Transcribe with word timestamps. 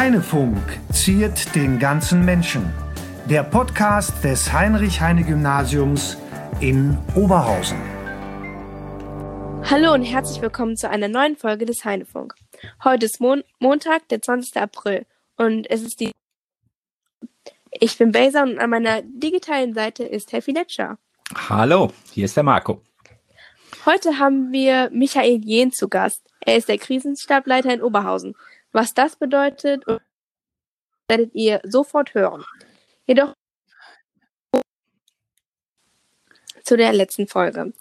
Heinefunk 0.00 0.56
ziert 0.94 1.54
den 1.54 1.78
ganzen 1.78 2.24
Menschen. 2.24 2.72
Der 3.26 3.42
Podcast 3.42 4.24
des 4.24 4.50
Heinrich-Heine-Gymnasiums 4.50 6.16
in 6.60 6.96
Oberhausen. 7.14 7.76
Hallo 9.70 9.92
und 9.92 10.04
herzlich 10.04 10.40
willkommen 10.40 10.78
zu 10.78 10.88
einer 10.88 11.08
neuen 11.08 11.36
Folge 11.36 11.66
des 11.66 11.84
Heinefunk. 11.84 12.34
Heute 12.82 13.04
ist 13.04 13.20
Mon 13.20 13.44
Montag, 13.58 14.08
der 14.08 14.22
20. 14.22 14.56
April 14.56 15.04
und 15.36 15.68
es 15.68 15.82
ist 15.82 16.00
die. 16.00 16.12
Ich 17.70 17.98
bin 17.98 18.10
Baser 18.10 18.44
und 18.44 18.58
an 18.58 18.70
meiner 18.70 19.02
digitalen 19.02 19.74
Seite 19.74 20.04
ist 20.04 20.32
Helfi 20.32 20.52
Letscher. 20.52 20.96
Hallo, 21.50 21.92
hier 22.10 22.24
ist 22.24 22.38
der 22.38 22.44
Marco. 22.44 22.80
Heute 23.84 24.18
haben 24.18 24.50
wir 24.50 24.88
Michael 24.94 25.44
Jehn 25.44 25.72
zu 25.72 25.90
Gast. 25.90 26.22
Er 26.40 26.56
ist 26.56 26.70
der 26.70 26.78
Krisenstableiter 26.78 27.74
in 27.74 27.82
Oberhausen. 27.82 28.34
Was 28.72 28.94
das 28.94 29.16
bedeutet, 29.16 29.84
werdet 31.08 31.34
ihr 31.34 31.60
sofort 31.64 32.14
hören. 32.14 32.44
Jedoch 33.06 33.34
zu 36.62 36.76
der 36.76 36.92
letzten 36.92 37.26
Folge. 37.26 37.72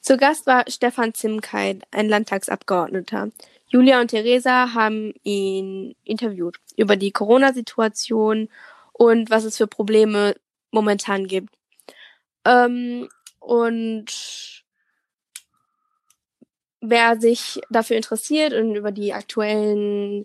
Zu 0.00 0.16
Gast 0.16 0.46
war 0.46 0.64
Stefan 0.68 1.12
Zimkeit, 1.12 1.82
ein 1.90 2.08
Landtagsabgeordneter. 2.08 3.30
Julia 3.66 4.00
und 4.00 4.08
Theresa 4.08 4.72
haben 4.72 5.12
ihn 5.22 5.94
interviewt 6.04 6.56
über 6.76 6.96
die 6.96 7.10
Corona-Situation 7.10 8.48
und 8.92 9.28
was 9.28 9.44
es 9.44 9.58
für 9.58 9.66
Probleme 9.66 10.34
momentan 10.70 11.26
gibt. 11.26 11.54
Ähm, 12.46 13.08
und 13.38 14.06
wer 16.80 17.20
sich 17.20 17.60
dafür 17.70 17.96
interessiert 17.96 18.52
und 18.52 18.74
über 18.76 18.92
die 18.92 19.12
aktuellen 19.12 20.24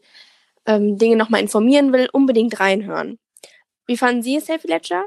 ähm, 0.66 0.98
Dinge 0.98 1.16
nochmal 1.16 1.42
informieren 1.42 1.94
will, 1.94 2.10
unbedingt 2.12 2.60
reinhören. 2.60 3.20
Wie 3.86 3.98
fanden 3.98 4.24
Sie 4.24 4.38
es, 4.38 4.48
Herr 4.48 4.60
Fletcher? 4.60 5.04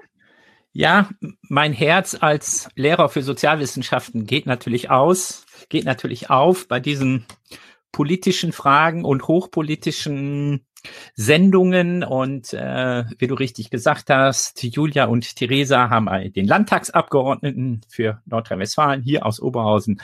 Ja, 0.72 1.08
mein 1.41 1.72
Herz 1.72 2.16
als 2.20 2.69
Lehrer 2.75 3.08
für 3.08 3.22
Sozialwissenschaften 3.22 4.27
geht 4.27 4.44
natürlich 4.44 4.91
aus, 4.91 5.47
geht 5.70 5.86
natürlich 5.86 6.28
auf 6.28 6.69
bei 6.69 6.80
diesen 6.80 7.25
politischen 7.92 8.53
Fragen 8.53 9.06
und 9.06 9.27
hochpolitischen 9.27 10.66
Sendungen 11.15 12.05
und 12.05 12.53
äh, 12.53 13.05
wie 13.19 13.27
du 13.27 13.34
richtig 13.34 13.70
gesagt 13.70 14.11
hast, 14.11 14.62
Julia 14.62 15.06
und 15.06 15.37
Theresa 15.37 15.91
haben 15.91 16.09
den 16.33 16.47
Landtagsabgeordneten 16.47 17.83
für 17.89 18.20
Nordrhein-Westfalen 18.27 19.03
hier 19.03 19.25
aus 19.25 19.41
Oberhausen, 19.41 20.01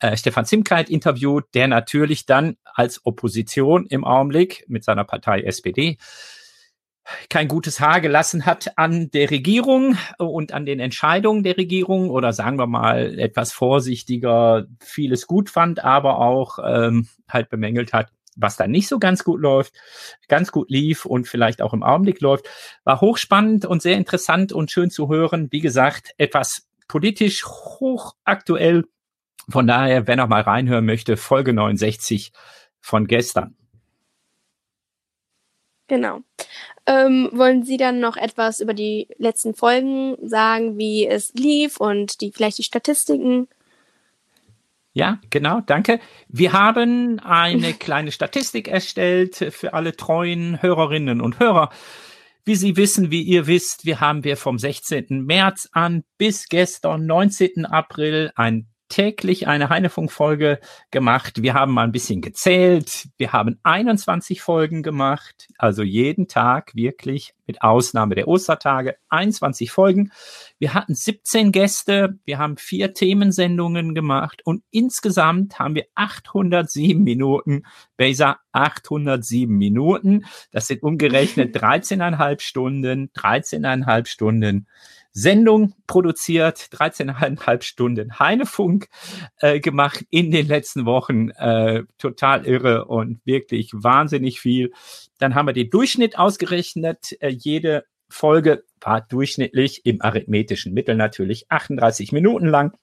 äh, 0.00 0.16
Stefan 0.16 0.46
Zimkeit, 0.46 0.90
interviewt, 0.90 1.44
der 1.54 1.68
natürlich 1.68 2.26
dann 2.26 2.56
als 2.64 3.04
Opposition 3.04 3.86
im 3.86 4.04
Augenblick 4.04 4.64
mit 4.68 4.84
seiner 4.84 5.04
Partei 5.04 5.42
SPD 5.42 5.98
kein 7.28 7.48
gutes 7.48 7.80
Haar 7.80 8.00
gelassen 8.00 8.46
hat 8.46 8.76
an 8.76 9.10
der 9.10 9.30
Regierung 9.30 9.96
und 10.18 10.52
an 10.52 10.66
den 10.66 10.80
Entscheidungen 10.80 11.42
der 11.42 11.56
Regierung 11.56 12.10
oder 12.10 12.32
sagen 12.32 12.58
wir 12.58 12.66
mal 12.66 13.18
etwas 13.18 13.52
vorsichtiger 13.52 14.66
vieles 14.80 15.26
gut 15.26 15.50
fand, 15.50 15.84
aber 15.84 16.18
auch 16.18 16.58
ähm, 16.64 17.08
halt 17.28 17.48
bemängelt 17.48 17.92
hat, 17.92 18.10
was 18.36 18.56
da 18.56 18.66
nicht 18.66 18.88
so 18.88 18.98
ganz 18.98 19.24
gut 19.24 19.40
läuft, 19.40 19.74
ganz 20.28 20.52
gut 20.52 20.70
lief 20.70 21.04
und 21.04 21.26
vielleicht 21.26 21.62
auch 21.62 21.72
im 21.72 21.82
Augenblick 21.82 22.20
läuft, 22.20 22.48
war 22.84 23.00
hochspannend 23.00 23.64
und 23.64 23.82
sehr 23.82 23.96
interessant 23.96 24.52
und 24.52 24.70
schön 24.70 24.90
zu 24.90 25.08
hören. 25.08 25.48
Wie 25.50 25.60
gesagt, 25.60 26.14
etwas 26.18 26.68
politisch 26.86 27.44
hochaktuell. 27.44 28.84
Von 29.48 29.66
daher, 29.66 30.06
wer 30.06 30.16
noch 30.16 30.28
mal 30.28 30.42
reinhören 30.42 30.84
möchte, 30.84 31.16
Folge 31.16 31.52
69 31.52 32.32
von 32.80 33.06
gestern. 33.06 33.56
Genau. 35.88 36.20
Ähm, 36.86 37.30
wollen 37.32 37.64
Sie 37.64 37.76
dann 37.76 38.00
noch 38.00 38.16
etwas 38.16 38.60
über 38.60 38.74
die 38.74 39.08
letzten 39.18 39.54
Folgen 39.54 40.16
sagen, 40.28 40.78
wie 40.78 41.06
es 41.06 41.32
lief 41.34 41.78
und 41.78 42.20
die 42.20 42.32
vielleicht 42.32 42.58
die 42.58 42.64
Statistiken? 42.64 43.48
Ja, 44.96 45.20
genau, 45.28 45.60
danke. 45.60 46.00
Wir 46.26 46.54
haben 46.54 47.18
eine 47.18 47.74
kleine 47.78 48.12
Statistik 48.12 48.66
erstellt 48.66 49.36
für 49.50 49.74
alle 49.74 49.94
treuen 49.94 50.62
Hörerinnen 50.62 51.20
und 51.20 51.38
Hörer. 51.38 51.68
Wie 52.46 52.54
Sie 52.54 52.78
wissen, 52.78 53.10
wie 53.10 53.20
ihr 53.20 53.46
wisst, 53.46 53.84
wir 53.84 54.00
haben 54.00 54.24
wir 54.24 54.38
vom 54.38 54.58
16. 54.58 55.22
März 55.22 55.68
an 55.72 56.04
bis 56.16 56.48
gestern, 56.48 57.04
19. 57.04 57.66
April, 57.66 58.32
ein 58.36 58.68
täglich 58.88 59.48
eine 59.48 59.68
Heinefunk-Folge 59.68 60.60
gemacht. 60.90 61.42
Wir 61.42 61.54
haben 61.54 61.72
mal 61.72 61.84
ein 61.84 61.92
bisschen 61.92 62.20
gezählt. 62.20 63.08
Wir 63.16 63.32
haben 63.32 63.58
21 63.62 64.40
Folgen 64.40 64.82
gemacht, 64.82 65.48
also 65.58 65.82
jeden 65.82 66.28
Tag 66.28 66.74
wirklich, 66.74 67.34
mit 67.46 67.62
Ausnahme 67.62 68.14
der 68.14 68.28
Ostertage, 68.28 68.96
21 69.08 69.70
Folgen. 69.70 70.10
Wir 70.58 70.74
hatten 70.74 70.94
17 70.94 71.52
Gäste, 71.52 72.18
wir 72.24 72.38
haben 72.38 72.56
vier 72.56 72.94
Themensendungen 72.94 73.94
gemacht 73.94 74.42
und 74.44 74.62
insgesamt 74.70 75.58
haben 75.58 75.74
wir 75.74 75.86
807 75.94 77.02
Minuten, 77.02 77.62
Baser 77.96 78.38
807 78.52 79.54
Minuten. 79.56 80.24
Das 80.50 80.66
sind 80.66 80.82
umgerechnet 80.82 81.56
13,5 81.56 82.40
Stunden, 82.40 83.10
13,5 83.14 84.06
Stunden 84.06 84.66
Sendung 85.18 85.72
produziert, 85.86 86.58
13,5 86.72 87.62
Stunden 87.62 88.18
Heinefunk 88.18 88.88
äh, 89.38 89.60
gemacht 89.60 90.04
in 90.10 90.30
den 90.30 90.46
letzten 90.46 90.84
Wochen. 90.84 91.30
Äh, 91.30 91.84
total 91.96 92.44
irre 92.44 92.84
und 92.84 93.24
wirklich 93.24 93.70
wahnsinnig 93.72 94.40
viel. 94.40 94.72
Dann 95.18 95.34
haben 95.34 95.46
wir 95.46 95.54
den 95.54 95.70
Durchschnitt 95.70 96.18
ausgerechnet. 96.18 97.16
Äh, 97.20 97.30
jede 97.30 97.84
Folge 98.10 98.64
war 98.78 99.00
durchschnittlich 99.00 99.86
im 99.86 100.02
arithmetischen 100.02 100.74
Mittel 100.74 100.96
natürlich 100.96 101.50
38 101.50 102.12
Minuten 102.12 102.46
lang. 102.46 102.76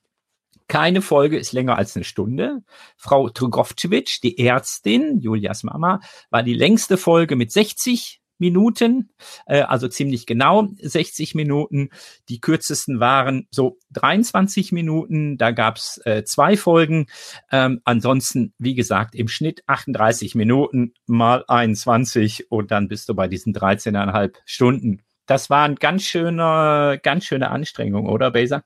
Keine 0.66 1.02
Folge 1.02 1.38
ist 1.38 1.52
länger 1.52 1.78
als 1.78 1.94
eine 1.94 2.04
Stunde. 2.04 2.62
Frau 2.96 3.28
Trugowczewitsch, 3.28 4.20
die 4.24 4.44
Ärztin, 4.44 5.20
Julias 5.20 5.62
Mama, 5.62 6.00
war 6.30 6.42
die 6.42 6.54
längste 6.54 6.96
Folge 6.96 7.36
mit 7.36 7.52
60 7.52 8.20
Minuten, 8.44 9.08
äh, 9.46 9.62
also 9.62 9.88
ziemlich 9.88 10.26
genau 10.26 10.68
60 10.78 11.34
Minuten. 11.34 11.88
Die 12.28 12.40
kürzesten 12.40 13.00
waren 13.00 13.48
so 13.50 13.78
23 13.92 14.70
Minuten. 14.70 15.38
Da 15.38 15.50
gab's 15.50 15.98
äh, 16.04 16.24
zwei 16.24 16.58
Folgen. 16.58 17.06
Ähm, 17.50 17.80
ansonsten, 17.84 18.52
wie 18.58 18.74
gesagt, 18.74 19.14
im 19.14 19.28
Schnitt 19.28 19.62
38 19.66 20.34
Minuten 20.34 20.92
mal 21.06 21.42
21 21.48 22.50
und 22.50 22.70
dann 22.70 22.88
bist 22.88 23.08
du 23.08 23.14
bei 23.14 23.28
diesen 23.28 23.54
13,5 23.54 24.34
Stunden. 24.44 25.02
Das 25.24 25.48
war 25.48 25.64
ein 25.64 25.76
ganz 25.76 26.02
schöner, 26.02 26.98
ganz 27.02 27.24
schöne 27.24 27.50
Anstrengung, 27.50 28.06
oder, 28.10 28.30
Baser? 28.30 28.62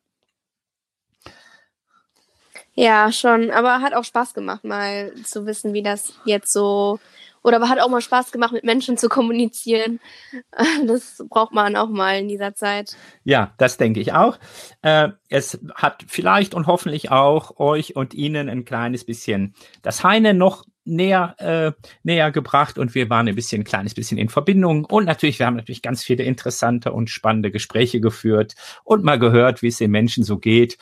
Ja, 2.75 3.11
schon, 3.12 3.50
aber 3.50 3.81
hat 3.81 3.94
auch 3.94 4.05
Spaß 4.05 4.34
gemacht, 4.34 4.65
mal 4.65 5.12
zu 5.25 5.47
wissen, 5.47 5.72
wie 5.72 5.83
das 5.83 6.12
jetzt 6.25 6.53
so 6.53 7.00
oder 7.43 7.69
hat 7.69 7.81
auch 7.81 7.88
mal 7.88 8.00
Spaß 8.00 8.32
gemacht, 8.32 8.53
mit 8.53 8.65
Menschen 8.65 8.97
zu 8.97 9.09
kommunizieren. 9.09 10.00
Das 10.87 11.22
braucht 11.28 11.53
man 11.53 11.76
auch 11.76 11.88
mal 11.88 12.19
in 12.19 12.28
dieser 12.28 12.54
Zeit. 12.54 12.97
Ja, 13.25 13.53
das 13.59 13.76
denke 13.76 14.00
ich 14.00 14.12
auch. 14.12 14.38
Äh, 14.82 15.10
es 15.28 15.59
hat 15.75 16.04
vielleicht 16.06 16.54
und 16.54 16.66
hoffentlich 16.66 17.10
auch 17.10 17.59
euch 17.59 17.97
und 17.97 18.15
Ihnen 18.15 18.49
ein 18.49 18.65
kleines 18.65 19.04
bisschen 19.04 19.54
das 19.82 20.04
Heine 20.04 20.34
noch 20.34 20.65
näher, 20.88 21.34
äh, 21.38 21.72
näher 22.03 22.32
gebracht 22.32 22.78
und 22.78 22.94
wir 22.94 23.09
waren 23.10 23.28
ein 23.28 23.34
bisschen, 23.34 23.62
ein 23.62 23.65
kleines 23.65 23.94
bisschen 23.94 24.19
in 24.19 24.28
Verbindung 24.28 24.84
und 24.84 25.05
natürlich, 25.05 25.38
wir 25.38 25.47
haben 25.47 25.56
natürlich 25.56 25.82
ganz 25.82 26.03
viele 26.03 26.25
interessante 26.25 26.93
und 26.93 27.10
spannende 27.10 27.50
Gespräche 27.50 28.00
geführt 28.00 28.55
und 28.84 29.05
mal 29.05 29.19
gehört, 29.19 29.62
wie 29.62 29.69
es 29.69 29.78
den 29.78 29.91
Menschen 29.91 30.25
so 30.25 30.38
geht, 30.38 30.79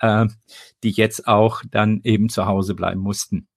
äh, 0.00 0.26
die 0.82 0.90
jetzt 0.90 1.26
auch 1.26 1.62
dann 1.70 2.00
eben 2.04 2.28
zu 2.28 2.46
Hause 2.46 2.74
bleiben 2.74 3.00
mussten. 3.00 3.48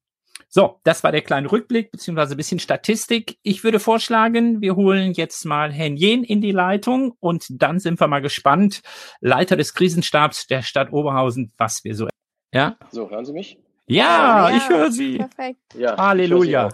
So, 0.54 0.82
das 0.84 1.02
war 1.06 1.14
der 1.14 1.22
kleine 1.22 1.50
Rückblick 1.50 1.92
beziehungsweise 1.92 2.36
ein 2.36 2.38
bisschen 2.38 2.60
Statistik. 2.60 3.38
Ich 3.42 3.64
würde 3.64 3.80
vorschlagen, 3.80 4.60
wir 4.60 4.76
holen 4.76 5.14
jetzt 5.14 5.46
mal 5.46 5.72
Herrn 5.72 5.96
Jen 5.96 6.26
in 6.26 6.42
die 6.42 6.52
Leitung 6.52 7.14
und 7.22 7.46
dann 7.50 7.80
sind 7.80 8.02
wir 8.02 8.08
mal 8.08 8.22
gespannt. 8.22 8.82
Leiter 9.22 9.56
des 9.56 9.74
Krisenstabs 9.74 10.48
der 10.48 10.62
Stadt 10.62 10.92
Oberhausen, 10.92 11.54
was 11.58 11.86
wir 11.86 11.96
so. 11.96 12.10
Ja. 12.54 12.76
So, 12.92 13.10
hören 13.10 13.24
Sie 13.24 13.32
mich? 13.32 13.60
Ja, 13.88 14.50
ja 14.50 14.58
ich 14.58 14.68
höre 14.68 14.92
Sie. 14.92 15.18
Perfekt. 15.20 15.62
Ja, 15.74 15.96
Halleluja. 15.96 16.70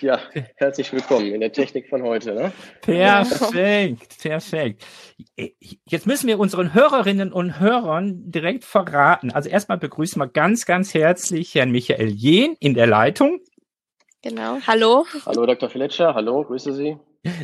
Ja, 0.00 0.18
herzlich 0.56 0.92
willkommen 0.92 1.32
in 1.32 1.40
der 1.40 1.52
Technik 1.52 1.88
von 1.88 2.02
heute. 2.02 2.34
Ne? 2.34 2.52
Perfekt, 2.82 4.20
perfekt. 4.20 4.84
Jetzt 5.88 6.06
müssen 6.06 6.26
wir 6.26 6.40
unseren 6.40 6.74
Hörerinnen 6.74 7.32
und 7.32 7.60
Hörern 7.60 8.30
direkt 8.30 8.64
verraten. 8.64 9.30
Also 9.30 9.48
erstmal 9.48 9.78
begrüßen 9.78 10.20
wir 10.20 10.26
ganz, 10.26 10.66
ganz 10.66 10.92
herzlich 10.92 11.54
Herrn 11.54 11.70
Michael 11.70 12.08
Jehn 12.08 12.56
in 12.58 12.74
der 12.74 12.88
Leitung. 12.88 13.40
Genau. 14.22 14.58
Hallo. 14.66 15.06
Hallo, 15.24 15.46
Dr. 15.46 15.70
Fletcher. 15.70 16.14
Hallo, 16.14 16.42
grüße 16.42 16.72
Sie. 16.72 16.96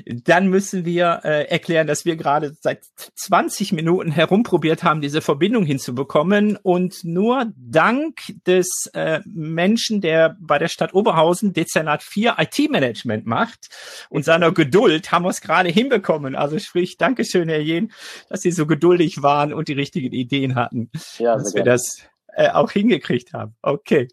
Dann 0.07 0.49
müssen 0.49 0.85
wir 0.85 1.21
äh, 1.25 1.45
erklären, 1.49 1.87
dass 1.87 2.05
wir 2.05 2.17
gerade 2.17 2.55
seit 2.61 2.85
20 3.15 3.73
Minuten 3.73 4.11
herumprobiert 4.11 4.83
haben, 4.83 5.01
diese 5.01 5.21
Verbindung 5.21 5.65
hinzubekommen 5.65 6.57
und 6.57 7.05
nur 7.05 7.53
dank 7.57 8.21
des 8.47 8.91
äh, 8.95 9.21
Menschen, 9.27 10.01
der 10.01 10.37
bei 10.41 10.59
der 10.59 10.69
Stadt 10.69 10.95
Oberhausen 10.95 11.53
Dezernat 11.53 12.03
4 12.03 12.37
IT-Management 12.39 13.27
macht 13.27 13.69
und 14.09 14.25
seiner 14.25 14.53
Geduld 14.53 15.13
haben 15.13 15.25
wir 15.25 15.31
es 15.31 15.41
gerade 15.41 15.69
hinbekommen. 15.69 16.35
Also 16.35 16.59
sprich, 16.59 16.97
Dankeschön, 16.97 17.49
Herr 17.49 17.61
Jen, 17.61 17.93
dass 18.29 18.43
Sie 18.43 18.51
so 18.51 18.67
geduldig 18.67 19.23
waren 19.23 19.53
und 19.53 19.69
die 19.69 19.75
richtigen 19.75 20.13
Ideen 20.13 20.55
hatten, 20.55 20.91
ja, 21.19 21.37
dass 21.37 21.55
wir 21.55 21.65
das 21.65 22.03
äh, 22.35 22.51
auch 22.51 22.71
hingekriegt 22.71 23.33
haben. 23.33 23.55
Okay. 23.63 24.09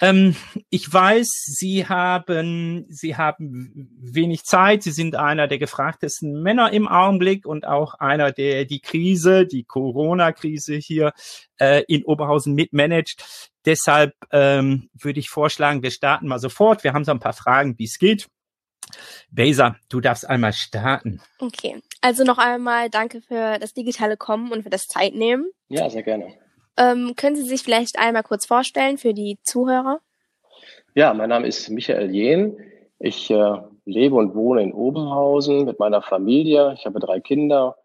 Ähm, 0.00 0.34
ich 0.70 0.92
weiß, 0.92 1.28
Sie 1.28 1.86
haben, 1.86 2.86
Sie 2.88 3.16
haben 3.16 3.90
wenig 4.00 4.44
Zeit. 4.44 4.82
Sie 4.82 4.92
sind 4.92 5.14
einer 5.14 5.46
der 5.46 5.58
gefragtesten 5.58 6.42
Männer 6.42 6.72
im 6.72 6.88
Augenblick 6.88 7.46
und 7.46 7.66
auch 7.66 7.94
einer, 7.94 8.32
der 8.32 8.64
die 8.64 8.80
Krise, 8.80 9.46
die 9.46 9.64
Corona-Krise 9.64 10.76
hier 10.76 11.12
äh, 11.58 11.84
in 11.86 12.04
Oberhausen 12.04 12.54
mitmanagt. 12.54 13.50
Deshalb 13.66 14.14
ähm, 14.32 14.88
würde 14.94 15.20
ich 15.20 15.28
vorschlagen, 15.28 15.82
wir 15.82 15.90
starten 15.90 16.28
mal 16.28 16.38
sofort. 16.38 16.82
Wir 16.82 16.94
haben 16.94 17.04
so 17.04 17.12
ein 17.12 17.20
paar 17.20 17.34
Fragen, 17.34 17.78
wie 17.78 17.84
es 17.84 17.98
geht. 17.98 18.28
Besa, 19.30 19.76
du 19.88 20.00
darfst 20.00 20.28
einmal 20.28 20.52
starten. 20.52 21.20
Okay, 21.38 21.80
also 22.00 22.24
noch 22.24 22.38
einmal 22.38 22.90
danke 22.90 23.20
für 23.20 23.58
das 23.58 23.74
digitale 23.74 24.16
Kommen 24.16 24.50
und 24.50 24.62
für 24.62 24.70
das 24.70 24.86
Zeitnehmen. 24.86 25.50
Ja, 25.68 25.88
sehr 25.88 26.02
gerne. 26.02 26.34
Ähm, 26.80 27.14
können 27.14 27.36
Sie 27.36 27.42
sich 27.42 27.62
vielleicht 27.62 27.98
einmal 27.98 28.22
kurz 28.22 28.46
vorstellen 28.46 28.96
für 28.96 29.12
die 29.12 29.38
Zuhörer? 29.42 30.00
Ja, 30.94 31.12
mein 31.12 31.28
Name 31.28 31.46
ist 31.46 31.68
Michael 31.68 32.10
Jehn. 32.10 32.56
Ich 32.98 33.30
äh, 33.30 33.58
lebe 33.84 34.14
und 34.16 34.34
wohne 34.34 34.62
in 34.62 34.72
Oberhausen 34.72 35.66
mit 35.66 35.78
meiner 35.78 36.00
Familie. 36.00 36.72
Ich 36.78 36.86
habe 36.86 36.98
drei 36.98 37.20
Kinder, 37.20 37.76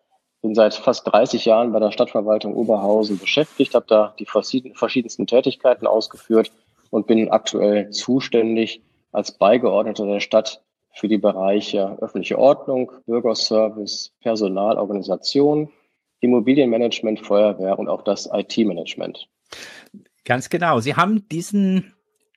bin 0.42 0.56
seit 0.56 0.76
fast 0.76 1.12
30 1.12 1.44
Jahren 1.44 1.74
bei 1.74 1.80
der 1.80 1.92
Stadtverwaltung 1.92 2.56
Oberhausen 2.56 3.20
beschäftigt, 3.20 3.76
habe 3.76 3.86
da 3.90 4.16
die 4.18 4.26
verschiedensten 4.26 5.28
Tätigkeiten 5.28 5.88
ausgeführt 5.88 6.52
und 6.90 7.06
bin 7.06 7.30
aktuell 7.30 7.90
zuständig 7.90 8.82
als 9.12 9.34
Beigeordneter 9.34 10.06
der 10.06 10.22
Stadt 10.22 10.62
für 10.94 11.10
die 11.10 11.18
Bereiche 11.18 11.98
öffentliche 12.00 12.40
Ordnung, 12.40 12.94
Bürgerservice, 13.06 14.14
Personalorganisation 14.22 15.70
Immobilienmanagement, 16.20 17.20
Feuerwehr 17.26 17.78
und 17.78 17.88
auch 17.88 18.04
das 18.04 18.30
IT-Management. 18.32 19.28
Ganz 20.24 20.50
genau. 20.50 20.80
Sie 20.80 20.96
haben 20.96 21.28
diesen 21.30 21.94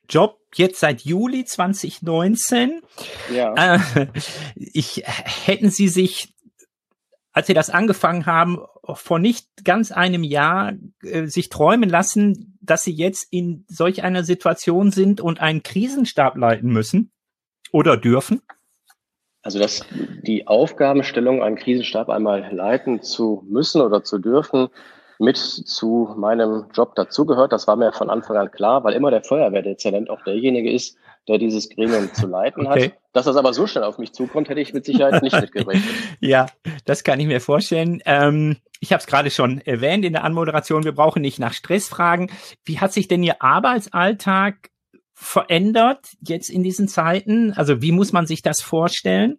Job 0.07 0.39
jetzt 0.55 0.79
seit 0.79 1.01
Juli 1.01 1.45
2019. 1.45 2.81
Ja. 3.33 3.75
Äh, 3.75 4.07
ich 4.55 5.03
hätten 5.05 5.69
Sie 5.69 5.87
sich, 5.87 6.33
als 7.31 7.47
Sie 7.47 7.53
das 7.53 7.69
angefangen 7.69 8.25
haben, 8.25 8.59
vor 8.83 9.19
nicht 9.19 9.47
ganz 9.63 9.91
einem 9.91 10.23
Jahr 10.23 10.73
äh, 11.03 11.27
sich 11.27 11.49
träumen 11.49 11.89
lassen, 11.89 12.57
dass 12.61 12.83
Sie 12.83 12.93
jetzt 12.93 13.27
in 13.31 13.65
solch 13.67 14.03
einer 14.03 14.23
Situation 14.23 14.91
sind 14.91 15.21
und 15.21 15.39
einen 15.39 15.63
Krisenstab 15.63 16.35
leiten 16.35 16.71
müssen 16.71 17.11
oder 17.71 17.97
dürfen? 17.97 18.41
Also 19.41 19.59
dass 19.59 19.85
die 20.21 20.47
Aufgabenstellung, 20.47 21.41
einen 21.41 21.55
Krisenstab 21.55 22.09
einmal 22.09 22.53
leiten 22.53 23.01
zu 23.01 23.43
müssen 23.47 23.81
oder 23.81 24.03
zu 24.03 24.17
dürfen, 24.17 24.69
mit 25.19 25.37
zu 25.37 26.13
meinem 26.17 26.65
Job 26.73 26.95
dazugehört. 26.95 27.51
Das 27.51 27.67
war 27.67 27.75
mir 27.75 27.91
von 27.91 28.09
Anfang 28.09 28.37
an 28.37 28.51
klar, 28.51 28.83
weil 28.83 28.93
immer 28.93 29.11
der 29.11 29.23
Feuerwehrdezernent 29.23 30.09
auch 30.09 30.23
derjenige 30.23 30.71
ist, 30.71 30.97
der 31.27 31.37
dieses 31.37 31.69
Gremium 31.69 32.11
zu 32.13 32.25
leiten 32.25 32.65
okay. 32.65 32.85
hat. 32.85 32.93
Dass 33.11 33.25
das 33.25 33.35
aber 33.35 33.53
so 33.53 33.67
schnell 33.67 33.83
auf 33.83 33.97
mich 33.97 34.13
zukommt, 34.13 34.49
hätte 34.49 34.61
ich 34.61 34.73
mit 34.73 34.85
Sicherheit 34.85 35.21
nicht 35.21 35.35
mitgerechnet. 35.41 35.93
ja, 36.21 36.47
das 36.85 37.03
kann 37.03 37.19
ich 37.19 37.27
mir 37.27 37.41
vorstellen. 37.41 38.01
Ähm, 38.05 38.57
ich 38.79 38.93
habe 38.93 39.01
es 39.01 39.07
gerade 39.07 39.29
schon 39.29 39.59
erwähnt 39.61 40.05
in 40.05 40.13
der 40.13 40.23
Anmoderation, 40.23 40.85
wir 40.85 40.95
brauchen 40.95 41.21
nicht 41.21 41.37
nach 41.37 41.53
Stress 41.53 41.89
fragen. 41.89 42.31
Wie 42.63 42.79
hat 42.79 42.93
sich 42.93 43.09
denn 43.09 43.21
Ihr 43.21 43.41
Arbeitsalltag 43.41 44.69
verändert 45.21 46.13
jetzt 46.25 46.49
in 46.49 46.63
diesen 46.63 46.87
Zeiten? 46.87 47.51
Also 47.51 47.81
wie 47.81 47.91
muss 47.91 48.13
man 48.13 48.25
sich 48.25 48.41
das 48.41 48.61
vorstellen? 48.61 49.37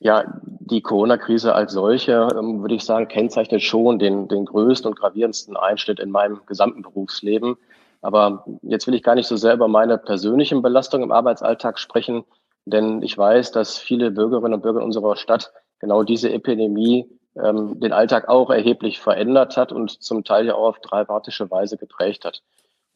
Ja, 0.00 0.24
die 0.40 0.80
Corona-Krise 0.80 1.54
als 1.54 1.72
solche, 1.72 2.28
ähm, 2.34 2.62
würde 2.62 2.74
ich 2.74 2.82
sagen, 2.82 3.08
kennzeichnet 3.08 3.62
schon 3.62 3.98
den, 3.98 4.26
den 4.26 4.46
größten 4.46 4.88
und 4.88 4.98
gravierendsten 4.98 5.54
Einschnitt 5.56 6.00
in 6.00 6.10
meinem 6.10 6.40
gesamten 6.46 6.80
Berufsleben. 6.80 7.56
Aber 8.00 8.46
jetzt 8.62 8.86
will 8.86 8.94
ich 8.94 9.02
gar 9.02 9.16
nicht 9.16 9.26
so 9.26 9.36
sehr 9.36 9.52
über 9.52 9.68
meine 9.68 9.98
persönlichen 9.98 10.62
Belastungen 10.62 11.04
im 11.04 11.12
Arbeitsalltag 11.12 11.78
sprechen, 11.78 12.24
denn 12.64 13.02
ich 13.02 13.16
weiß, 13.16 13.52
dass 13.52 13.76
viele 13.76 14.10
Bürgerinnen 14.10 14.54
und 14.54 14.62
Bürger 14.62 14.82
unserer 14.82 15.16
Stadt 15.16 15.52
genau 15.78 16.04
diese 16.04 16.32
Epidemie 16.32 17.06
ähm, 17.36 17.78
den 17.80 17.92
Alltag 17.92 18.28
auch 18.28 18.48
erheblich 18.48 18.98
verändert 18.98 19.58
hat 19.58 19.72
und 19.72 20.02
zum 20.02 20.24
Teil 20.24 20.46
ja 20.46 20.54
auch 20.54 20.68
auf 20.68 20.80
dramatische 20.80 21.50
Weise 21.50 21.76
geprägt 21.76 22.24
hat. 22.24 22.42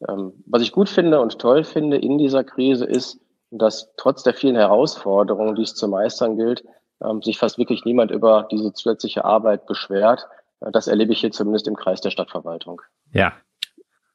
Ähm, 0.07 0.33
was 0.45 0.61
ich 0.61 0.71
gut 0.71 0.89
finde 0.89 1.21
und 1.21 1.39
toll 1.39 1.63
finde 1.63 1.97
in 1.97 2.17
dieser 2.17 2.43
Krise 2.43 2.85
ist, 2.85 3.19
dass 3.51 3.93
trotz 3.97 4.23
der 4.23 4.33
vielen 4.33 4.55
Herausforderungen, 4.55 5.55
die 5.55 5.63
es 5.63 5.75
zu 5.75 5.87
meistern 5.87 6.37
gilt, 6.37 6.63
ähm, 7.03 7.21
sich 7.21 7.37
fast 7.37 7.57
wirklich 7.57 7.85
niemand 7.85 8.11
über 8.11 8.47
diese 8.51 8.73
zusätzliche 8.73 9.25
Arbeit 9.25 9.65
beschwert. 9.65 10.27
Äh, 10.61 10.71
das 10.71 10.87
erlebe 10.87 11.11
ich 11.13 11.19
hier 11.19 11.31
zumindest 11.31 11.67
im 11.67 11.75
Kreis 11.75 12.01
der 12.01 12.11
Stadtverwaltung. 12.11 12.81
Ja. 13.11 13.33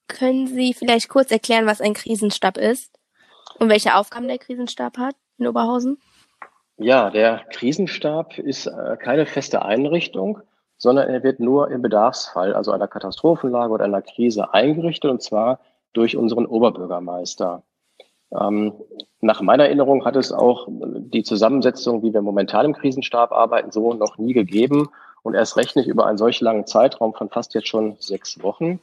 Können 0.09 0.47
Sie 0.47 0.73
vielleicht 0.73 1.09
kurz 1.09 1.31
erklären, 1.31 1.67
was 1.67 1.81
ein 1.81 1.95
Krisenstab 1.95 2.57
ist 2.57 2.99
und 3.59 3.69
welche 3.69 3.95
Aufgaben 3.97 4.29
der 4.29 4.39
Krisenstab 4.39 4.99
hat 4.99 5.15
in 5.39 5.47
Oberhausen? 5.47 5.99
Ja, 6.79 7.11
der 7.11 7.45
Krisenstab 7.51 8.39
ist 8.39 8.67
äh, 8.67 8.97
keine 8.99 9.27
feste 9.27 9.63
Einrichtung, 9.63 10.41
sondern 10.77 11.09
er 11.09 11.23
wird 11.23 11.41
nur 11.41 11.71
im 11.71 11.83
Bedarfsfall, 11.83 12.55
also 12.55 12.71
einer 12.71 12.87
Katastrophenlage 12.87 13.73
oder 13.73 13.85
einer 13.85 14.03
Krise 14.03 14.53
eingerichtet 14.53 15.11
und 15.11 15.23
zwar 15.23 15.59
durch 15.97 16.17
unseren 16.17 16.47
Oberbürgermeister. 16.47 17.63
Ähm, 18.39 18.73
nach 19.21 19.41
meiner 19.41 19.65
Erinnerung 19.65 20.05
hat 20.05 20.17
es 20.17 20.33
auch 20.33 20.67
die 20.69 21.23
Zusammensetzung, 21.23 22.03
wie 22.03 22.13
wir 22.13 22.23
momentan 22.23 22.67
im 22.67 22.73
Krisenstab 22.75 23.33
arbeiten, 23.33 23.71
so 23.71 23.95
noch 23.95 24.19
nie 24.19 24.33
gegeben 24.33 24.89
und 25.23 25.35
erst 25.35 25.57
recht 25.57 25.77
nicht 25.77 25.89
über 25.89 26.07
einen 26.07 26.19
solch 26.19 26.41
langen 26.41 26.67
Zeitraum 26.67 27.15
von 27.15 27.29
fast 27.29 27.55
jetzt 27.55 27.69
schon 27.69 27.97
sechs 27.99 28.43
Wochen. 28.43 28.81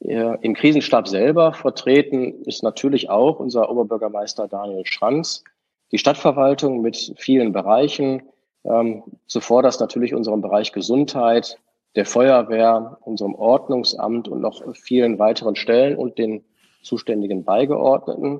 Äh, 0.00 0.38
Im 0.42 0.54
Krisenstab 0.54 1.08
selber 1.08 1.52
vertreten 1.52 2.42
ist 2.44 2.62
natürlich 2.62 3.10
auch 3.10 3.40
unser 3.40 3.70
Oberbürgermeister 3.70 4.48
Daniel 4.48 4.86
Schranz, 4.86 5.44
die 5.90 5.98
Stadtverwaltung 5.98 6.80
mit 6.80 7.14
vielen 7.16 7.52
Bereichen, 7.52 8.22
ähm, 8.64 9.02
zuvor 9.26 9.62
das 9.62 9.80
natürlich 9.80 10.14
unserem 10.14 10.40
Bereich 10.40 10.72
Gesundheit, 10.72 11.58
der 11.98 12.06
Feuerwehr, 12.06 12.96
unserem 13.00 13.34
Ordnungsamt 13.34 14.28
und 14.28 14.40
noch 14.40 14.62
vielen 14.76 15.18
weiteren 15.18 15.56
Stellen 15.56 15.98
und 15.98 16.16
den 16.16 16.44
zuständigen 16.80 17.42
Beigeordneten. 17.42 18.38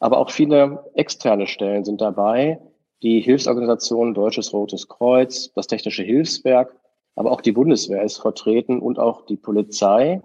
Aber 0.00 0.18
auch 0.18 0.32
viele 0.32 0.90
externe 0.94 1.46
Stellen 1.46 1.84
sind 1.84 2.00
dabei. 2.00 2.58
Die 3.04 3.20
Hilfsorganisation 3.20 4.12
Deutsches 4.12 4.52
Rotes 4.52 4.88
Kreuz, 4.88 5.52
das 5.54 5.68
Technische 5.68 6.02
Hilfswerk, 6.02 6.74
aber 7.14 7.30
auch 7.30 7.42
die 7.42 7.52
Bundeswehr 7.52 8.02
ist 8.02 8.18
vertreten 8.18 8.80
und 8.80 8.98
auch 8.98 9.24
die 9.24 9.36
Polizei. 9.36 10.20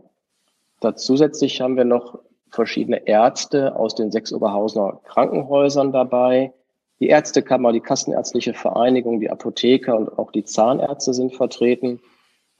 Da 0.79 0.95
zusätzlich 0.95 1.61
haben 1.61 1.77
wir 1.77 1.85
noch 1.85 2.17
verschiedene 2.49 3.05
Ärzte 3.07 3.75
aus 3.75 3.93
den 3.93 4.11
sechs 4.11 4.33
Oberhausener 4.33 5.01
Krankenhäusern 5.03 5.91
dabei. 5.91 6.51
Die 6.99 7.09
Ärztekammer, 7.09 7.73
die 7.73 7.79
Kassenärztliche 7.79 8.55
Vereinigung, 8.55 9.19
die 9.19 9.29
Apotheker 9.29 9.95
und 9.95 10.17
auch 10.17 10.31
die 10.31 10.45
Zahnärzte 10.45 11.13
sind 11.13 11.35
vertreten. 11.35 11.99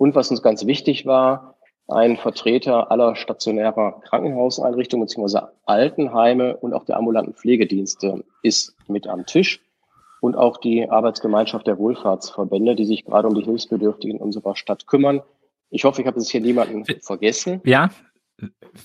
Und 0.02 0.16
was 0.16 0.32
uns 0.32 0.42
ganz 0.42 0.66
wichtig 0.66 1.06
war, 1.06 1.60
ein 1.88 2.18
Vertreter 2.18 2.90
aller 2.90 3.16
stationärer 3.16 4.02
Krankenhauseinrichtungen 4.10 5.06
bzw. 5.06 5.42
Altenheime 5.68 6.58
und 6.58 6.74
auch 6.74 6.86
der 6.86 6.98
ambulanten 6.98 7.36
Pflegedienste 7.36 8.24
ist 8.42 8.76
mit 8.88 9.06
am 9.06 9.28
Tisch 9.28 9.62
und 10.20 10.36
auch 10.36 10.58
die 10.58 10.90
Arbeitsgemeinschaft 10.90 11.68
der 11.68 11.78
Wohlfahrtsverbände, 11.78 12.74
die 12.74 12.86
sich 12.86 13.06
gerade 13.06 13.28
um 13.28 13.36
die 13.36 13.44
Hilfsbedürftigen 13.44 14.20
unserer 14.20 14.56
Stadt 14.56 14.88
kümmern. 14.88 15.22
Ich 15.70 15.84
hoffe, 15.84 16.02
ich 16.02 16.08
habe 16.08 16.20
jetzt 16.20 16.32
hier 16.32 16.42
niemanden 16.42 16.84
vergessen. 17.04 17.62
Ja, 17.64 17.92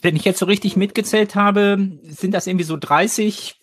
wenn 0.02 0.16
ich 0.16 0.26
jetzt 0.26 0.38
so 0.38 0.44
richtig 0.44 0.76
mitgezählt 0.76 1.34
habe, 1.34 1.78
sind 2.02 2.34
das 2.34 2.46
irgendwie 2.46 2.66
so 2.66 2.76
30 2.76 3.58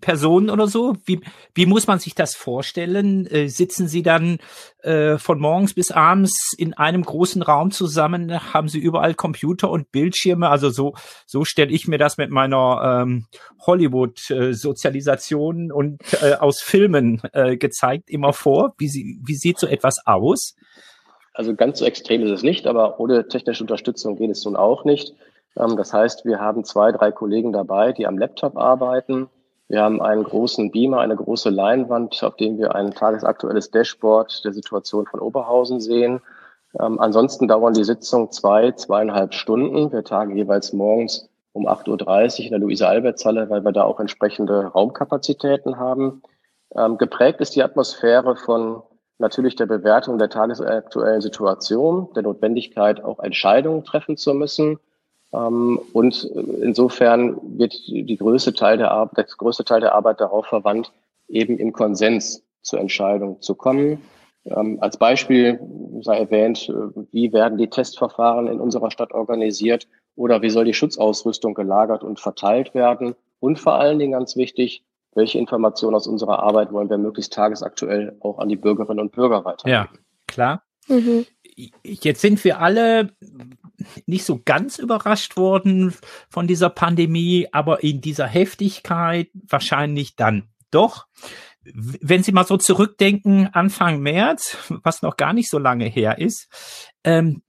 Personen 0.00 0.50
oder 0.50 0.66
so? 0.66 0.96
Wie, 1.04 1.20
wie 1.54 1.66
muss 1.66 1.86
man 1.86 1.98
sich 1.98 2.14
das 2.14 2.34
vorstellen? 2.34 3.26
Äh, 3.26 3.48
sitzen 3.48 3.88
Sie 3.88 4.02
dann 4.02 4.38
äh, 4.82 5.18
von 5.18 5.38
morgens 5.38 5.74
bis 5.74 5.90
abends 5.90 6.54
in 6.56 6.74
einem 6.74 7.02
großen 7.02 7.42
Raum 7.42 7.70
zusammen? 7.70 8.52
Haben 8.52 8.68
Sie 8.68 8.78
überall 8.78 9.14
Computer 9.14 9.70
und 9.70 9.92
Bildschirme? 9.92 10.48
Also 10.48 10.70
so, 10.70 10.94
so 11.26 11.44
stelle 11.44 11.72
ich 11.72 11.88
mir 11.88 11.98
das 11.98 12.18
mit 12.18 12.30
meiner 12.30 13.02
ähm, 13.02 13.26
Hollywood-Sozialisation 13.66 15.72
und 15.72 16.00
äh, 16.22 16.34
aus 16.34 16.60
Filmen 16.60 17.20
äh, 17.32 17.56
gezeigt 17.56 18.10
immer 18.10 18.32
vor. 18.32 18.74
Wie, 18.78 18.88
sie, 18.88 19.20
wie 19.24 19.34
sieht 19.34 19.58
so 19.58 19.66
etwas 19.66 20.06
aus? 20.06 20.54
Also 21.34 21.54
ganz 21.54 21.80
so 21.80 21.84
extrem 21.84 22.22
ist 22.22 22.30
es 22.30 22.42
nicht, 22.42 22.66
aber 22.66 22.98
ohne 22.98 23.28
technische 23.28 23.62
Unterstützung 23.62 24.16
geht 24.16 24.30
es 24.30 24.44
nun 24.44 24.56
auch 24.56 24.84
nicht. 24.84 25.14
Ähm, 25.56 25.76
das 25.76 25.92
heißt, 25.92 26.24
wir 26.24 26.40
haben 26.40 26.64
zwei, 26.64 26.92
drei 26.92 27.12
Kollegen 27.12 27.52
dabei, 27.52 27.92
die 27.92 28.06
am 28.06 28.18
Laptop 28.18 28.56
arbeiten 28.56 29.28
Wir 29.68 29.82
haben 29.82 30.00
einen 30.00 30.24
großen 30.24 30.70
Beamer, 30.70 31.00
eine 31.00 31.16
große 31.16 31.50
Leinwand, 31.50 32.22
auf 32.22 32.36
dem 32.36 32.58
wir 32.58 32.74
ein 32.74 32.92
tagesaktuelles 32.92 33.70
Dashboard 33.70 34.44
der 34.44 34.52
Situation 34.52 35.06
von 35.06 35.20
Oberhausen 35.20 35.80
sehen. 35.80 36.20
Ähm, 36.78 37.00
ansonsten 37.00 37.48
dauern 37.48 37.74
die 37.74 37.84
Sitzungen 37.84 38.30
zwei, 38.30 38.72
zweieinhalb 38.72 39.34
Stunden. 39.34 39.92
Wir 39.92 40.04
tagen 40.04 40.36
jeweils 40.36 40.72
morgens 40.72 41.28
um 41.52 41.66
8.30 41.66 42.38
Uhr 42.38 42.44
in 42.44 42.50
der 42.50 42.60
Luise-Alberts-Halle, 42.60 43.48
weil 43.48 43.64
wir 43.64 43.72
da 43.72 43.84
auch 43.84 43.98
entsprechende 43.98 44.66
Raumkapazitäten 44.66 45.78
haben. 45.78 46.22
Ähm, 46.76 46.98
geprägt 46.98 47.40
ist 47.40 47.56
die 47.56 47.62
Atmosphäre 47.62 48.36
von 48.36 48.82
natürlich 49.18 49.56
der 49.56 49.66
Bewertung 49.66 50.18
der 50.18 50.28
tagesaktuellen 50.28 51.22
Situation, 51.22 52.12
der 52.14 52.22
Notwendigkeit, 52.22 53.02
auch 53.02 53.18
Entscheidungen 53.20 53.84
treffen 53.84 54.16
zu 54.16 54.34
müssen. 54.34 54.78
Ähm, 55.32 55.80
und 55.92 56.24
insofern 56.62 57.38
wird 57.58 57.74
die 57.86 58.16
größte 58.16 58.54
Teil 58.54 58.78
der 58.78 58.90
Arbeit, 58.90 59.16
der 59.16 59.24
größte 59.24 59.64
Teil 59.64 59.80
der 59.80 59.94
Arbeit 59.94 60.20
darauf 60.20 60.46
verwandt, 60.46 60.92
eben 61.28 61.58
im 61.58 61.72
Konsens 61.72 62.44
zur 62.62 62.80
Entscheidung 62.80 63.40
zu 63.40 63.54
kommen. 63.54 64.02
Ähm, 64.44 64.78
als 64.80 64.96
Beispiel 64.96 65.60
sei 66.02 66.18
erwähnt, 66.18 66.68
äh, 66.68 67.04
wie 67.10 67.32
werden 67.32 67.58
die 67.58 67.68
Testverfahren 67.68 68.46
in 68.46 68.60
unserer 68.60 68.90
Stadt 68.90 69.12
organisiert 69.12 69.88
oder 70.14 70.42
wie 70.42 70.50
soll 70.50 70.64
die 70.64 70.74
Schutzausrüstung 70.74 71.54
gelagert 71.54 72.04
und 72.04 72.20
verteilt 72.20 72.74
werden? 72.74 73.14
Und 73.40 73.58
vor 73.58 73.74
allen 73.74 73.98
Dingen 73.98 74.12
ganz 74.12 74.36
wichtig, 74.36 74.84
welche 75.14 75.38
Informationen 75.38 75.96
aus 75.96 76.06
unserer 76.06 76.42
Arbeit 76.42 76.72
wollen 76.72 76.90
wir 76.90 76.98
möglichst 76.98 77.32
tagesaktuell 77.32 78.16
auch 78.20 78.38
an 78.38 78.48
die 78.48 78.56
Bürgerinnen 78.56 79.00
und 79.00 79.12
Bürger 79.12 79.44
weitergeben. 79.44 79.70
Ja, 79.70 79.88
klar. 80.26 80.62
Mhm. 80.88 81.26
Jetzt 81.82 82.20
sind 82.20 82.44
wir 82.44 82.60
alle 82.60 83.16
nicht 84.06 84.24
so 84.24 84.40
ganz 84.44 84.78
überrascht 84.78 85.36
worden 85.36 85.94
von 86.28 86.46
dieser 86.46 86.70
Pandemie, 86.70 87.48
aber 87.52 87.82
in 87.82 88.00
dieser 88.00 88.26
Heftigkeit 88.26 89.30
wahrscheinlich 89.32 90.16
dann 90.16 90.48
doch. 90.70 91.06
Wenn 91.62 92.22
Sie 92.22 92.32
mal 92.32 92.46
so 92.46 92.56
zurückdenken, 92.56 93.48
Anfang 93.52 94.00
März, 94.00 94.56
was 94.82 95.02
noch 95.02 95.16
gar 95.16 95.32
nicht 95.32 95.50
so 95.50 95.58
lange 95.58 95.86
her 95.86 96.18
ist, 96.18 96.48
ähm, 97.04 97.42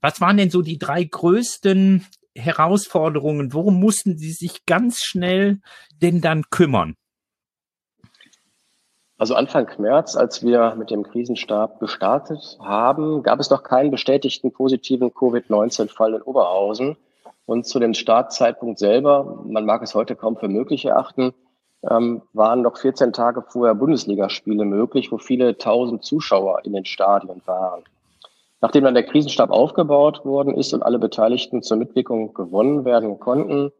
was 0.00 0.20
waren 0.20 0.36
denn 0.36 0.50
so 0.50 0.62
die 0.62 0.78
drei 0.78 1.04
größten 1.04 2.06
Herausforderungen? 2.34 3.52
Worum 3.52 3.78
mussten 3.78 4.18
Sie 4.18 4.32
sich 4.32 4.66
ganz 4.66 4.98
schnell 4.98 5.60
denn 6.02 6.20
dann 6.20 6.44
kümmern? 6.50 6.96
Also 9.16 9.36
Anfang 9.36 9.68
März, 9.78 10.16
als 10.16 10.42
wir 10.42 10.74
mit 10.74 10.90
dem 10.90 11.04
Krisenstab 11.04 11.78
gestartet 11.78 12.58
haben, 12.60 13.22
gab 13.22 13.38
es 13.38 13.48
noch 13.48 13.62
keinen 13.62 13.92
bestätigten 13.92 14.52
positiven 14.52 15.14
Covid-19-Fall 15.14 16.14
in 16.14 16.22
Oberhausen. 16.22 16.96
Und 17.46 17.66
zu 17.66 17.78
dem 17.78 17.94
Startzeitpunkt 17.94 18.78
selber, 18.78 19.42
man 19.46 19.66
mag 19.66 19.82
es 19.82 19.94
heute 19.94 20.16
kaum 20.16 20.36
für 20.36 20.48
möglich 20.48 20.84
erachten, 20.86 21.32
ähm, 21.88 22.22
waren 22.32 22.62
noch 22.62 22.76
14 22.78 23.12
Tage 23.12 23.42
vorher 23.42 23.74
Bundesligaspiele 23.74 24.64
möglich, 24.64 25.12
wo 25.12 25.18
viele 25.18 25.58
tausend 25.58 26.04
Zuschauer 26.04 26.64
in 26.64 26.72
den 26.72 26.84
Stadien 26.84 27.42
waren. 27.44 27.84
Nachdem 28.60 28.84
dann 28.84 28.94
der 28.94 29.04
Krisenstab 29.04 29.50
aufgebaut 29.50 30.24
worden 30.24 30.54
ist 30.54 30.72
und 30.72 30.82
alle 30.82 30.98
Beteiligten 30.98 31.62
zur 31.62 31.76
Mitwirkung 31.76 32.32
gewonnen 32.32 32.84
werden 32.84 33.20
konnten, 33.20 33.70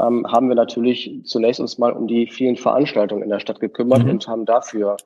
ähm, 0.00 0.30
haben 0.30 0.48
wir 0.48 0.54
natürlich 0.54 1.20
zunächst 1.24 1.60
uns 1.60 1.78
mal 1.78 1.92
um 1.92 2.06
die 2.06 2.26
vielen 2.26 2.56
Veranstaltungen 2.56 3.22
in 3.22 3.30
der 3.30 3.40
Stadt 3.40 3.60
gekümmert 3.60 4.04
mhm. 4.04 4.10
und 4.10 4.28
haben 4.28 4.44
dafür 4.44 4.96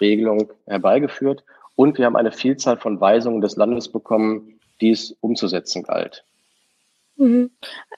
Regelungen 0.00 0.48
herbeigeführt. 0.66 1.44
Und 1.76 1.98
wir 1.98 2.06
haben 2.06 2.16
eine 2.16 2.32
Vielzahl 2.32 2.76
von 2.76 3.00
Weisungen 3.00 3.40
des 3.40 3.56
Landes 3.56 3.88
bekommen, 3.88 4.60
die 4.80 4.90
es 4.90 5.16
umzusetzen 5.20 5.82
galt. 5.82 6.24
Mhm. 7.16 7.50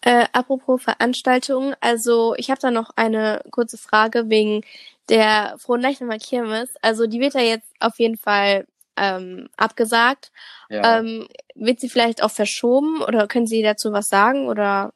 Äh, 0.02 0.26
apropos 0.32 0.82
Veranstaltungen, 0.82 1.74
also 1.80 2.34
ich 2.36 2.50
habe 2.50 2.60
da 2.60 2.70
noch 2.70 2.90
eine 2.96 3.40
kurze 3.50 3.78
Frage 3.78 4.28
wegen 4.28 4.62
der 5.08 5.54
Frohenleichnammer 5.58 6.18
Kirmes. 6.18 6.74
Also 6.82 7.06
die 7.06 7.20
wird 7.20 7.34
ja 7.34 7.40
jetzt 7.40 7.68
auf 7.80 7.98
jeden 7.98 8.16
Fall 8.16 8.66
ähm, 8.96 9.48
abgesagt. 9.56 10.32
Ja. 10.68 10.98
Ähm, 10.98 11.28
wird 11.54 11.80
sie 11.80 11.88
vielleicht 11.88 12.22
auch 12.22 12.30
verschoben 12.30 13.02
oder 13.02 13.26
können 13.26 13.46
Sie 13.46 13.62
dazu 13.62 13.92
was 13.92 14.08
sagen 14.08 14.48
oder 14.48 14.92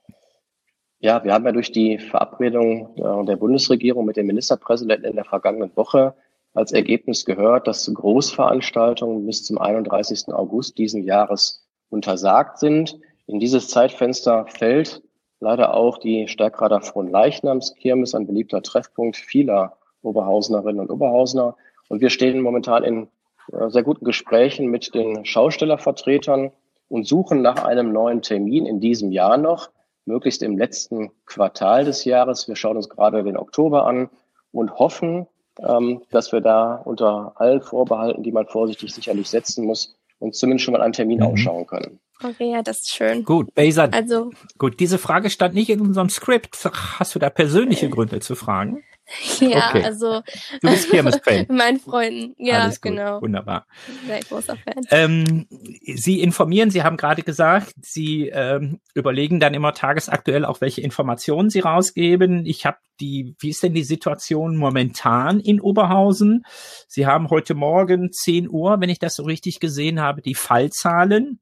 ja, 1.01 1.23
wir 1.25 1.33
haben 1.33 1.45
ja 1.45 1.53
durch 1.53 1.73
die 1.73 1.99
Verabredung 1.99 2.97
äh, 2.97 3.25
der 3.27 3.37
Bundesregierung 3.37 4.05
mit 4.07 4.17
dem 4.17 4.27
Ministerpräsidenten 4.27 5.07
in 5.07 5.17
der 5.17 5.25
vergangenen 5.25 5.77
Woche 5.77 6.15
als 6.55 6.73
Ergebnis 6.73 7.25
gehört, 7.27 7.67
dass 7.67 7.93
Großveranstaltungen 7.93 9.27
bis 9.27 9.45
zum 9.45 9.59
31. 9.59 10.29
August 10.33 10.79
diesen 10.79 11.03
Jahres 11.03 11.67
untersagt 11.91 12.59
sind. 12.59 12.99
In 13.27 13.41
dieses 13.41 13.69
Zeitfenster 13.69 14.47
fällt 14.47 15.03
leider 15.41 15.75
auch 15.75 15.99
die 15.99 16.29
Stärkrader 16.29 16.81
Fronleichnamskirmes, 16.81 18.15
ein 18.15 18.27
beliebter 18.27 18.63
Treffpunkt 18.63 19.17
vieler 19.17 19.77
Oberhausenerinnen 20.01 20.81
und 20.81 20.91
Oberhausener. 20.91 21.57
Und 21.89 22.01
wir 22.01 22.11
stehen 22.11 22.41
momentan 22.41 22.85
in 22.85 23.09
äh, 23.53 23.69
sehr 23.69 23.83
guten 23.83 24.07
Gesprächen 24.07 24.69
mit 24.69 24.95
den 24.95 25.27
Schaustellervertretern 25.27 26.53
und 26.89 27.07
suchen 27.07 27.43
nach 27.43 27.65
einem 27.65 27.93
neuen 27.93 28.23
Termin 28.23 28.65
in 28.65 28.81
diesem 28.81 29.13
Jahr 29.13 29.37
noch 29.37 29.71
möglichst 30.07 30.43
im 30.43 30.57
letzten 30.57 31.11
Quartal 31.27 31.85
des 31.85 32.05
Jahres. 32.05 32.49
Wir 32.49 32.57
schauen 32.57 32.77
uns 32.77 32.89
gerade 32.89 33.23
den 33.23 33.37
Oktober 33.37 33.87
an 33.87 34.09
und 34.53 34.79
hoffen, 34.79 35.27
ähm, 35.59 36.03
dass 36.11 36.33
wir 36.33 36.41
da 36.41 36.77
unter 36.77 37.33
allen 37.37 37.61
Vorbehalten, 37.61 38.23
die 38.23 38.33
man 38.33 38.47
vorsichtig 38.47 38.95
sicherlich 38.95 39.29
setzen 39.29 39.67
muss, 39.67 39.97
uns 40.19 40.39
zumindest 40.39 40.65
schon 40.65 40.73
mal 40.73 40.83
einen 40.83 40.93
Termin 40.93 41.19
mhm. 41.19 41.27
ausschauen 41.27 41.67
können. 41.67 42.01
Okay, 42.23 42.53
ja, 42.53 42.63
das 42.63 42.79
ist 42.79 42.95
schön. 42.95 43.25
Gut, 43.25 43.55
Baser. 43.55 43.91
Also. 43.93 44.31
Gut, 44.57 44.81
diese 44.81 44.97
Frage 44.97 45.29
stand 45.29 45.55
nicht 45.55 45.69
in 45.69 45.81
unserem 45.81 46.09
Skript. 46.09 46.57
Hast 46.99 47.15
du 47.15 47.19
da 47.19 47.29
persönliche 47.29 47.91
Gründe 47.91 48.21
zu 48.21 48.35
fragen? 48.35 48.83
Ja, 49.41 49.71
okay. 49.71 49.85
also. 49.85 50.23
Du 50.61 50.69
bist 50.69 50.91
Kirmes-Fan. 50.91 51.47
Mein 51.51 51.79
Freunden, 51.79 52.35
ja, 52.39 52.63
Alles 52.63 52.81
gut. 52.81 52.93
genau. 52.93 53.21
Wunderbar. 53.21 53.67
Sehr 54.07 54.21
großer 54.21 54.57
Fan. 54.57 54.85
Ähm, 54.91 55.47
Sie 55.95 56.21
informieren, 56.21 56.71
Sie 56.71 56.83
haben 56.83 56.97
gerade 56.97 57.23
gesagt, 57.23 57.75
Sie 57.83 58.29
ähm, 58.29 58.81
überlegen 58.95 59.41
dann 59.41 59.55
immer 59.55 59.75
tagesaktuell 59.75 60.45
auch, 60.45 60.61
welche 60.61 60.81
Informationen 60.81 61.51
Sie 61.51 61.61
rausgeben. 61.61 62.47
Ich 62.47 62.67
habe 62.67 62.79
die, 63.01 63.37
wie 63.39 63.51
ist 63.51 63.63
denn 63.63 63.75
die 63.75 63.85
Situation 63.85 64.57
momentan 64.57 65.41
in 65.41 65.61
Oberhausen? 65.61 66.45
Sie 66.89 67.07
haben 67.07 67.31
heute 67.31 67.55
Morgen 67.55 68.13
10 68.13 68.49
Uhr, 68.51 68.81
wenn 68.81 68.91
ich 68.91 68.99
das 68.99 69.15
so 69.15 69.25
richtig 69.25 69.61
gesehen 69.61 70.01
habe, 70.01 70.23
die 70.23 70.35
Fallzahlen 70.35 71.41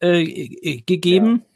äh 0.00 0.82
gegeben. 0.86 1.42
Ja. 1.44 1.55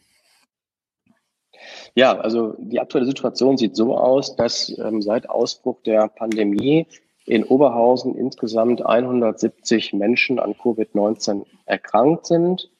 Ja, 1.95 2.19
also 2.19 2.55
die 2.59 2.81
aktuelle 2.81 3.07
Situation 3.07 3.57
sieht 3.57 3.77
so 3.77 3.97
aus, 3.97 4.37
dass 4.37 4.77
ähm, 4.79 5.03
seit 5.03 5.29
Ausbruch 5.29 5.83
der 5.85 6.09
Pandemie 6.09 6.87
in 7.27 7.45
Oberhausen 7.45 8.15
insgesamt 8.17 8.85
170 8.85 9.93
Menschen 9.93 10.39
an 10.39 10.55
Covid-19 10.55 11.45
erkrankt 11.67 12.27
sind. 12.27 12.71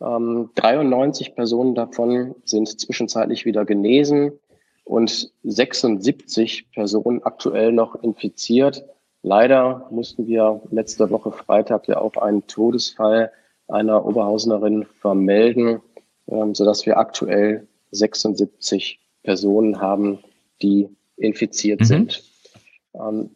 Ähm, 0.00 0.50
93 0.54 1.34
Personen 1.34 1.74
davon 1.74 2.34
sind 2.44 2.68
zwischenzeitlich 2.68 3.44
wieder 3.44 3.64
genesen 3.64 4.32
und 4.84 5.32
76 5.42 6.70
Personen 6.70 7.22
aktuell 7.24 7.72
noch 7.72 7.96
infiziert. 8.02 8.84
Leider 9.22 9.88
mussten 9.90 10.26
wir 10.28 10.60
letzte 10.70 11.10
Woche 11.10 11.32
Freitag 11.32 11.88
ja 11.88 12.00
auch 12.00 12.16
einen 12.16 12.46
Todesfall 12.46 13.32
einer 13.66 14.06
Oberhausenerin 14.06 14.86
vermelden, 15.00 15.80
ähm, 16.28 16.54
sodass 16.54 16.86
wir 16.86 16.98
aktuell 16.98 17.66
76 17.90 19.00
Personen 19.22 19.80
haben, 19.80 20.18
die 20.62 20.88
infiziert 21.16 21.80
mhm. 21.80 21.84
sind. 21.84 22.24
Ähm, 22.94 23.30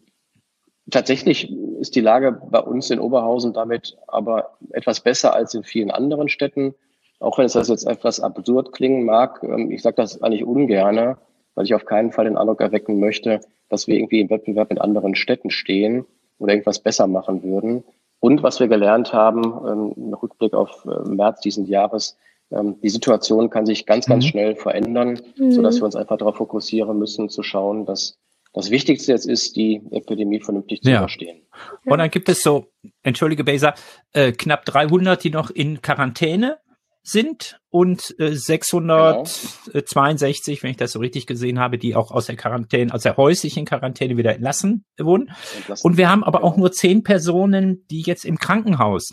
tatsächlich 0.90 1.50
ist 1.80 1.94
die 1.96 2.00
Lage 2.00 2.32
bei 2.50 2.60
uns 2.60 2.90
in 2.90 3.00
Oberhausen 3.00 3.52
damit 3.52 3.96
aber 4.06 4.56
etwas 4.72 5.00
besser 5.00 5.34
als 5.34 5.54
in 5.54 5.64
vielen 5.64 5.90
anderen 5.90 6.28
Städten. 6.28 6.74
Auch 7.18 7.38
wenn 7.38 7.46
es 7.46 7.52
das 7.52 7.68
jetzt 7.68 7.86
etwas 7.86 8.20
absurd 8.20 8.72
klingen 8.72 9.04
mag, 9.04 9.42
ähm, 9.42 9.70
ich 9.70 9.82
sage 9.82 9.96
das 9.96 10.22
eigentlich 10.22 10.44
ungerne, 10.44 11.18
weil 11.54 11.64
ich 11.64 11.74
auf 11.74 11.84
keinen 11.84 12.12
Fall 12.12 12.24
den 12.24 12.36
Eindruck 12.36 12.60
erwecken 12.60 13.00
möchte, 13.00 13.40
dass 13.68 13.86
wir 13.86 13.96
irgendwie 13.96 14.20
im 14.20 14.30
Wettbewerb 14.30 14.70
mit 14.70 14.80
anderen 14.80 15.14
Städten 15.14 15.50
stehen 15.50 16.06
oder 16.38 16.52
irgendwas 16.52 16.80
besser 16.80 17.06
machen 17.06 17.42
würden. 17.42 17.84
Und 18.18 18.42
was 18.42 18.60
wir 18.60 18.68
gelernt 18.68 19.12
haben, 19.12 19.42
ähm, 19.66 19.92
im 19.96 20.14
Rückblick 20.14 20.54
auf 20.54 20.84
äh, 20.86 21.08
März 21.08 21.40
diesen 21.40 21.66
Jahres, 21.66 22.16
die 22.50 22.88
Situation 22.88 23.48
kann 23.48 23.64
sich 23.64 23.86
ganz, 23.86 24.06
ganz 24.06 24.24
mhm. 24.24 24.28
schnell 24.28 24.56
verändern, 24.56 25.20
mhm. 25.36 25.52
so 25.52 25.62
dass 25.62 25.80
wir 25.80 25.84
uns 25.84 25.94
einfach 25.94 26.18
darauf 26.18 26.36
fokussieren 26.36 26.98
müssen, 26.98 27.28
zu 27.28 27.42
schauen, 27.42 27.86
dass 27.86 28.18
das 28.52 28.70
Wichtigste 28.70 29.12
jetzt 29.12 29.26
ist, 29.26 29.54
die 29.54 29.80
Epidemie 29.92 30.40
vernünftig 30.40 30.82
zu 30.82 30.90
ja. 30.90 30.98
überstehen. 30.98 31.42
Und 31.84 31.98
dann 31.98 32.10
gibt 32.10 32.28
es 32.28 32.42
so, 32.42 32.66
entschuldige 33.02 33.44
Baser, 33.44 33.74
äh, 34.12 34.32
knapp 34.32 34.64
300, 34.64 35.22
die 35.22 35.30
noch 35.30 35.50
in 35.50 35.82
Quarantäne 35.82 36.58
sind 37.02 37.60
und 37.70 38.14
äh, 38.18 38.34
662, 38.34 40.56
genau. 40.56 40.62
wenn 40.62 40.70
ich 40.72 40.76
das 40.76 40.92
so 40.92 40.98
richtig 40.98 41.26
gesehen 41.26 41.58
habe, 41.60 41.78
die 41.78 41.94
auch 41.94 42.10
aus 42.10 42.26
der 42.26 42.36
Quarantäne, 42.36 42.92
aus 42.92 43.04
der 43.04 43.16
häuslichen 43.16 43.64
Quarantäne 43.64 44.16
wieder 44.16 44.34
entlassen 44.34 44.84
wurden. 44.98 45.30
Entlassen. 45.56 45.86
Und 45.86 45.96
wir 45.96 46.10
haben 46.10 46.24
aber 46.24 46.42
auch 46.44 46.56
nur 46.56 46.72
zehn 46.72 47.04
Personen, 47.04 47.86
die 47.90 48.02
jetzt 48.02 48.24
im 48.24 48.38
Krankenhaus 48.38 49.10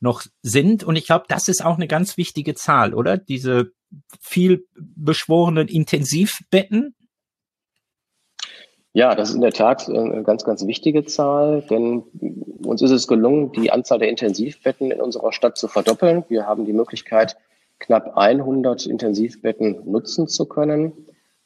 noch 0.00 0.22
sind. 0.42 0.82
Und 0.82 0.96
ich 0.96 1.06
glaube, 1.06 1.26
das 1.28 1.48
ist 1.48 1.64
auch 1.64 1.76
eine 1.76 1.86
ganz 1.86 2.16
wichtige 2.16 2.54
Zahl, 2.54 2.94
oder? 2.94 3.16
Diese 3.16 3.72
viel 4.20 4.66
beschworenen 4.74 5.68
Intensivbetten. 5.68 6.94
Ja, 8.92 9.14
das 9.14 9.30
ist 9.30 9.36
in 9.36 9.40
der 9.40 9.52
Tat 9.52 9.88
äh, 9.88 9.96
eine 9.96 10.22
ganz, 10.24 10.44
ganz 10.44 10.66
wichtige 10.66 11.04
Zahl, 11.04 11.62
denn 11.62 12.02
uns 12.64 12.82
ist 12.82 12.90
es 12.90 13.06
gelungen, 13.06 13.52
die 13.52 13.70
Anzahl 13.70 14.00
der 14.00 14.08
Intensivbetten 14.08 14.90
in 14.90 15.00
unserer 15.00 15.32
Stadt 15.32 15.56
zu 15.56 15.68
verdoppeln. 15.68 16.24
Wir 16.28 16.46
haben 16.46 16.64
die 16.64 16.72
Möglichkeit, 16.72 17.36
knapp 17.78 18.16
100 18.16 18.86
Intensivbetten 18.86 19.90
nutzen 19.90 20.26
zu 20.26 20.46
können. 20.46 20.92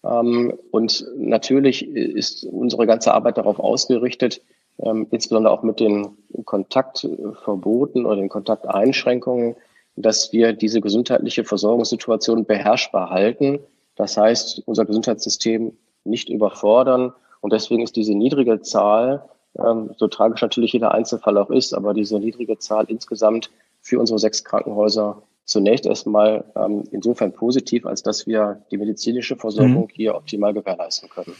Ähm, 0.03 0.55
und 0.71 1.07
natürlich 1.17 1.87
ist 1.87 2.45
unsere 2.45 2.87
ganze 2.87 3.13
Arbeit 3.13 3.37
darauf 3.37 3.59
ausgerichtet, 3.59 4.41
ähm, 4.79 5.07
insbesondere 5.11 5.53
auch 5.53 5.63
mit 5.63 5.81
den 5.81 6.17
Kontaktverboten 6.45 8.07
oder 8.07 8.17
den 8.17 8.29
Kontakteinschränkungen, 8.29 9.57
dass 9.97 10.33
wir 10.33 10.53
diese 10.53 10.81
gesundheitliche 10.81 11.45
Versorgungssituation 11.45 12.45
beherrschbar 12.45 13.11
halten. 13.11 13.61
Das 13.97 14.17
heißt, 14.17 14.63
unser 14.67 14.85
Gesundheitssystem 14.85 15.77
nicht 16.05 16.29
überfordern 16.29 17.13
und 17.41 17.53
deswegen 17.53 17.83
ist 17.83 17.97
diese 17.97 18.15
niedrige 18.15 18.61
Zahl, 18.63 19.29
ähm, 19.59 19.91
so 19.97 20.09
tragisch 20.09 20.43
natürlich 20.43 20.73
jeder 20.73 20.93
Einzelfall 20.93 21.39
auch 21.39 21.51
ist, 21.51 21.75
aber 21.75 21.95
diese 21.95 22.19
niedrige 22.19 22.59
Zahl 22.59 22.87
insgesamt 22.89 23.51
für 23.81 24.01
unsere 24.01 24.19
sechs 24.19 24.45
Krankenhäuser 24.45 25.23
zunächst 25.45 25.87
erstmal 25.87 26.45
ähm, 26.57 26.85
insofern 26.91 27.33
positiv, 27.33 27.87
als 27.87 28.03
dass 28.03 28.27
wir 28.27 28.63
die 28.71 28.79
medizinische 28.79 29.37
Versorgung 29.37 29.85
mhm. 29.85 29.93
hier 29.93 30.15
optimal 30.15 30.55
gewährleisten 30.55 31.09
können. 31.09 31.35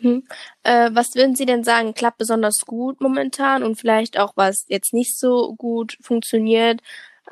Mhm. 0.00 0.24
Äh, 0.62 0.90
was 0.92 1.14
würden 1.14 1.34
Sie 1.34 1.46
denn 1.46 1.64
sagen, 1.64 1.94
klappt 1.94 2.18
besonders 2.18 2.64
gut 2.66 3.00
momentan 3.00 3.62
und 3.62 3.76
vielleicht 3.76 4.18
auch 4.18 4.32
was 4.36 4.64
jetzt 4.68 4.92
nicht 4.92 5.18
so 5.18 5.54
gut 5.56 5.98
funktioniert 6.00 6.80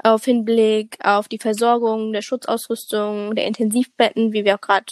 auf 0.02 0.24
Hinblick 0.24 0.98
auf 1.02 1.28
die 1.28 1.38
Versorgung 1.38 2.12
der 2.12 2.22
Schutzausrüstung, 2.22 3.34
der 3.34 3.46
Intensivbetten, 3.46 4.32
wie 4.32 4.44
wir 4.44 4.56
auch 4.56 4.60
gerade 4.60 4.86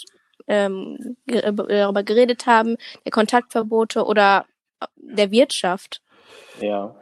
ähm, 0.47 1.17
äh, 1.27 1.53
darüber 1.53 2.03
geredet 2.03 2.45
haben, 2.45 2.77
der 3.03 3.11
Kontaktverbote 3.11 4.05
oder 4.05 4.45
der 4.95 5.31
Wirtschaft? 5.31 6.01
Ja, 6.59 6.95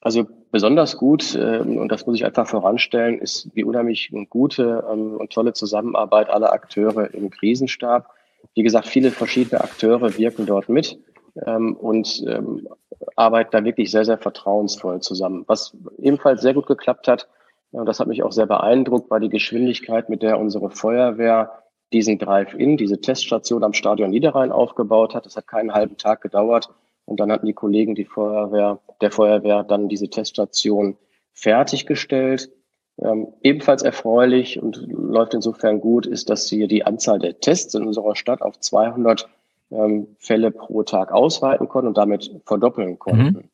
also 0.00 0.26
besonders 0.50 0.96
gut, 0.96 1.34
ähm, 1.34 1.78
und 1.78 1.90
das 1.90 2.06
muss 2.06 2.16
ich 2.16 2.24
einfach 2.24 2.46
voranstellen, 2.46 3.18
ist 3.18 3.50
die 3.54 3.64
unheimlich 3.64 4.12
gute 4.30 4.84
ähm, 4.90 5.16
und 5.16 5.32
tolle 5.32 5.52
Zusammenarbeit 5.52 6.30
aller 6.30 6.52
Akteure 6.52 7.12
im 7.14 7.30
Krisenstab. 7.30 8.14
Wie 8.54 8.62
gesagt, 8.62 8.86
viele 8.86 9.10
verschiedene 9.10 9.60
Akteure 9.60 10.16
wirken 10.18 10.46
dort 10.46 10.68
mit 10.68 10.98
ähm, 11.46 11.76
und 11.76 12.24
ähm, 12.26 12.68
arbeiten 13.16 13.50
da 13.52 13.64
wirklich 13.64 13.90
sehr, 13.90 14.04
sehr 14.04 14.18
vertrauensvoll 14.18 15.00
zusammen. 15.00 15.44
Was 15.46 15.76
ebenfalls 15.98 16.42
sehr 16.42 16.54
gut 16.54 16.66
geklappt 16.66 17.08
hat, 17.08 17.28
und 17.70 17.86
das 17.86 18.00
hat 18.00 18.06
mich 18.06 18.22
auch 18.22 18.32
sehr 18.32 18.46
beeindruckt, 18.46 19.10
war 19.10 19.20
die 19.20 19.28
Geschwindigkeit, 19.28 20.08
mit 20.08 20.22
der 20.22 20.38
unsere 20.38 20.70
Feuerwehr 20.70 21.62
diesen 21.92 22.18
Drive-In, 22.18 22.76
diese 22.76 23.00
Teststation 23.00 23.64
am 23.64 23.72
Stadion 23.72 24.10
Niederrhein 24.10 24.52
aufgebaut 24.52 25.14
hat. 25.14 25.26
Das 25.26 25.36
hat 25.36 25.46
keinen 25.46 25.72
halben 25.72 25.96
Tag 25.96 26.20
gedauert. 26.20 26.70
Und 27.04 27.20
dann 27.20 27.32
hatten 27.32 27.46
die 27.46 27.54
Kollegen 27.54 27.94
die 27.94 28.04
Feuerwehr, 28.04 28.80
der 29.00 29.10
Feuerwehr 29.10 29.64
dann 29.64 29.88
diese 29.88 30.08
Teststation 30.08 30.96
fertiggestellt. 31.32 32.50
Ähm, 33.00 33.28
ebenfalls 33.42 33.82
erfreulich 33.82 34.60
und 34.60 34.76
läuft 34.88 35.34
insofern 35.34 35.80
gut, 35.80 36.06
ist, 36.06 36.30
dass 36.30 36.50
wir 36.50 36.66
die 36.66 36.84
Anzahl 36.84 37.18
der 37.18 37.38
Tests 37.38 37.74
in 37.74 37.86
unserer 37.86 38.16
Stadt 38.16 38.42
auf 38.42 38.58
200 38.58 39.28
ähm, 39.70 40.16
Fälle 40.18 40.50
pro 40.50 40.82
Tag 40.82 41.12
ausweiten 41.12 41.68
konnten 41.68 41.88
und 41.88 41.98
damit 41.98 42.30
verdoppeln 42.44 42.98
konnten. 42.98 43.24
Mhm. 43.24 43.50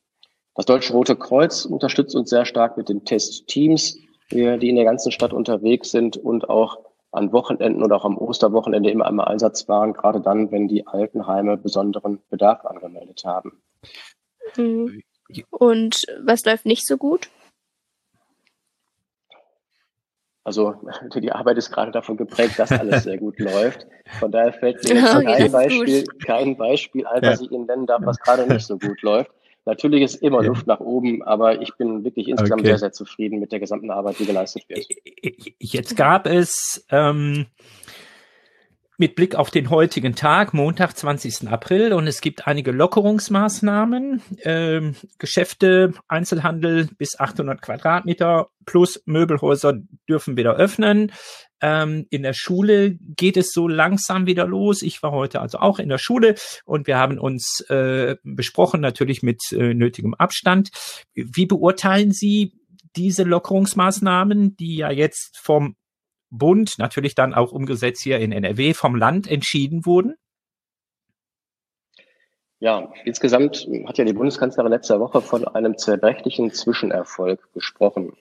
Das 0.55 0.67
Deutsche 0.67 0.93
Rote 0.93 1.17
Kreuz 1.17 1.65
unterstützt 1.65 2.15
uns 2.15 2.31
sehr 2.31 2.45
stark 2.45 2.77
mit 2.77 2.89
den 2.89 3.05
Testteams, 3.05 3.99
die 4.31 4.69
in 4.69 4.77
der 4.77 4.85
ganzen 4.85 5.13
Stadt 5.13 5.33
unterwegs 5.33 5.91
sind 5.91 6.17
und 6.17 6.49
auch 6.49 6.79
an 7.11 7.33
Wochenenden 7.33 7.83
oder 7.83 7.97
auch 7.97 8.05
am 8.05 8.19
Osterwochenende 8.19 8.91
immer 8.91 9.07
einmal 9.07 9.29
Einsatz 9.29 9.69
waren, 9.69 9.93
gerade 9.93 10.21
dann, 10.21 10.51
wenn 10.51 10.69
die 10.69 10.87
Altenheime 10.87 11.57
besonderen 11.57 12.21
Bedarf 12.31 12.65
angemeldet 12.65 13.23
haben. 13.25 13.63
Mhm. 14.57 15.03
Und 15.51 16.07
was 16.23 16.45
läuft 16.45 16.67
nicht 16.67 16.87
so 16.87 16.97
gut? 16.97 17.29
Also 20.45 20.75
die 21.17 21.33
Arbeit 21.33 21.59
ist 21.59 21.73
gerade 21.73 21.91
davon 21.91 22.17
geprägt, 22.17 22.59
dass 22.59 22.71
alles 22.71 23.05
sehr 23.05 23.19
gut 23.19 23.39
läuft. 23.41 23.87
Von 24.21 24.31
daher 24.31 24.53
fällt 24.53 24.85
mir 24.85 24.95
jetzt 24.95 25.15
okay, 25.17 25.25
kein, 25.25 25.53
Beispiel, 25.53 26.05
kein 26.25 26.57
Beispiel 26.57 27.07
ein, 27.07 27.23
was 27.23 27.41
ich 27.41 27.51
Ihnen 27.51 27.67
nennen 27.67 27.87
darf, 27.87 28.03
was 28.05 28.19
gerade 28.19 28.47
nicht 28.47 28.67
so 28.67 28.79
gut 28.79 29.03
läuft. 29.03 29.31
Natürlich 29.67 30.03
ist 30.03 30.17
immer 30.17 30.43
ja. 30.43 30.49
Luft 30.49 30.67
nach 30.67 30.81
oben, 30.81 31.23
aber 31.23 31.63
ich 31.63 31.75
bin 31.77 32.05
wirklich 32.05 32.29
insgesamt 32.29 32.61
okay. 32.61 32.69
sehr, 32.69 32.79
sehr 32.79 32.93
zufrieden 32.93 33.41
mit 33.41 33.51
der 33.51 33.61
gesamten 33.61 33.91
Arbeit, 33.91 34.19
die 34.19 34.27
geleistet 34.27 34.69
wird. 34.69 34.87
Jetzt 35.59 35.97
gab 35.97 36.27
es 36.27 36.85
ähm, 36.91 37.47
mit 38.97 39.17
Blick 39.17 39.35
auf 39.35 39.51
den 39.51 39.71
heutigen 39.71 40.15
Tag, 40.15 40.55
Montag, 40.55 40.97
20. 40.97 41.49
April, 41.49 41.93
und 41.93 42.07
es 42.07 42.21
gibt 42.21 42.47
einige 42.47 42.71
Lockerungsmaßnahmen. 42.71 44.23
Ähm, 44.43 44.95
Geschäfte, 45.19 45.95
Einzelhandel 46.07 46.89
bis 46.97 47.19
800 47.19 47.61
Quadratmeter 47.61 48.49
plus 48.67 49.03
Möbelhäuser 49.05 49.75
dürfen 50.09 50.37
wieder 50.37 50.55
öffnen. 50.55 51.13
Ähm, 51.61 52.07
in 52.11 52.23
der 52.23 52.35
Schule 52.35 52.97
geht 53.01 53.37
es 53.37 53.51
so 53.53 53.67
langsam 53.67 54.27
wieder 54.27 54.47
los. 54.47 54.83
Ich 54.83 55.03
war 55.03 55.13
heute 55.13 55.41
also 55.41 55.59
auch 55.59 55.79
in 55.79 55.89
der 55.89 55.99
Schule 55.99 56.37
und 56.65 56.87
wir 56.87 56.97
haben 56.97 57.19
uns 57.19 57.65
äh, 57.69 58.17
besprochen, 58.23 58.81
natürlich 58.81 59.23
mit 59.23 59.41
äh, 59.53 59.75
nötigem 59.75 60.15
Abstand. 60.15 60.71
Wie 61.15 61.47
beurteilen 61.47 62.13
Sie 62.13 62.53
diese 62.97 63.25
Lockerungsmaßnahmen, 63.25 64.57
die 64.57 64.77
ja 64.77 64.91
jetzt 64.91 65.39
vom 65.43 65.75
Bund, 66.39 66.75
natürlich 66.79 67.15
dann 67.15 67.35
auch 67.35 67.53
umgesetzt 67.53 68.03
hier 68.03 68.19
in 68.19 68.33
NRW, 68.33 68.75
vom 68.75 68.95
Land 68.97 69.31
entschieden 69.31 69.87
wurden? 69.87 70.15
Ja, 72.61 72.93
insgesamt 73.05 73.69
hat 73.87 73.99
ja 73.99 74.05
die 74.05 74.13
Bundeskanzlerin 74.13 74.73
letzte 74.73 74.99
Woche 74.99 75.21
von 75.21 75.47
einem 75.47 75.77
zerbrechlichen 75.77 76.53
Zwischenerfolg 76.53 77.53
gesprochen. 77.53 78.15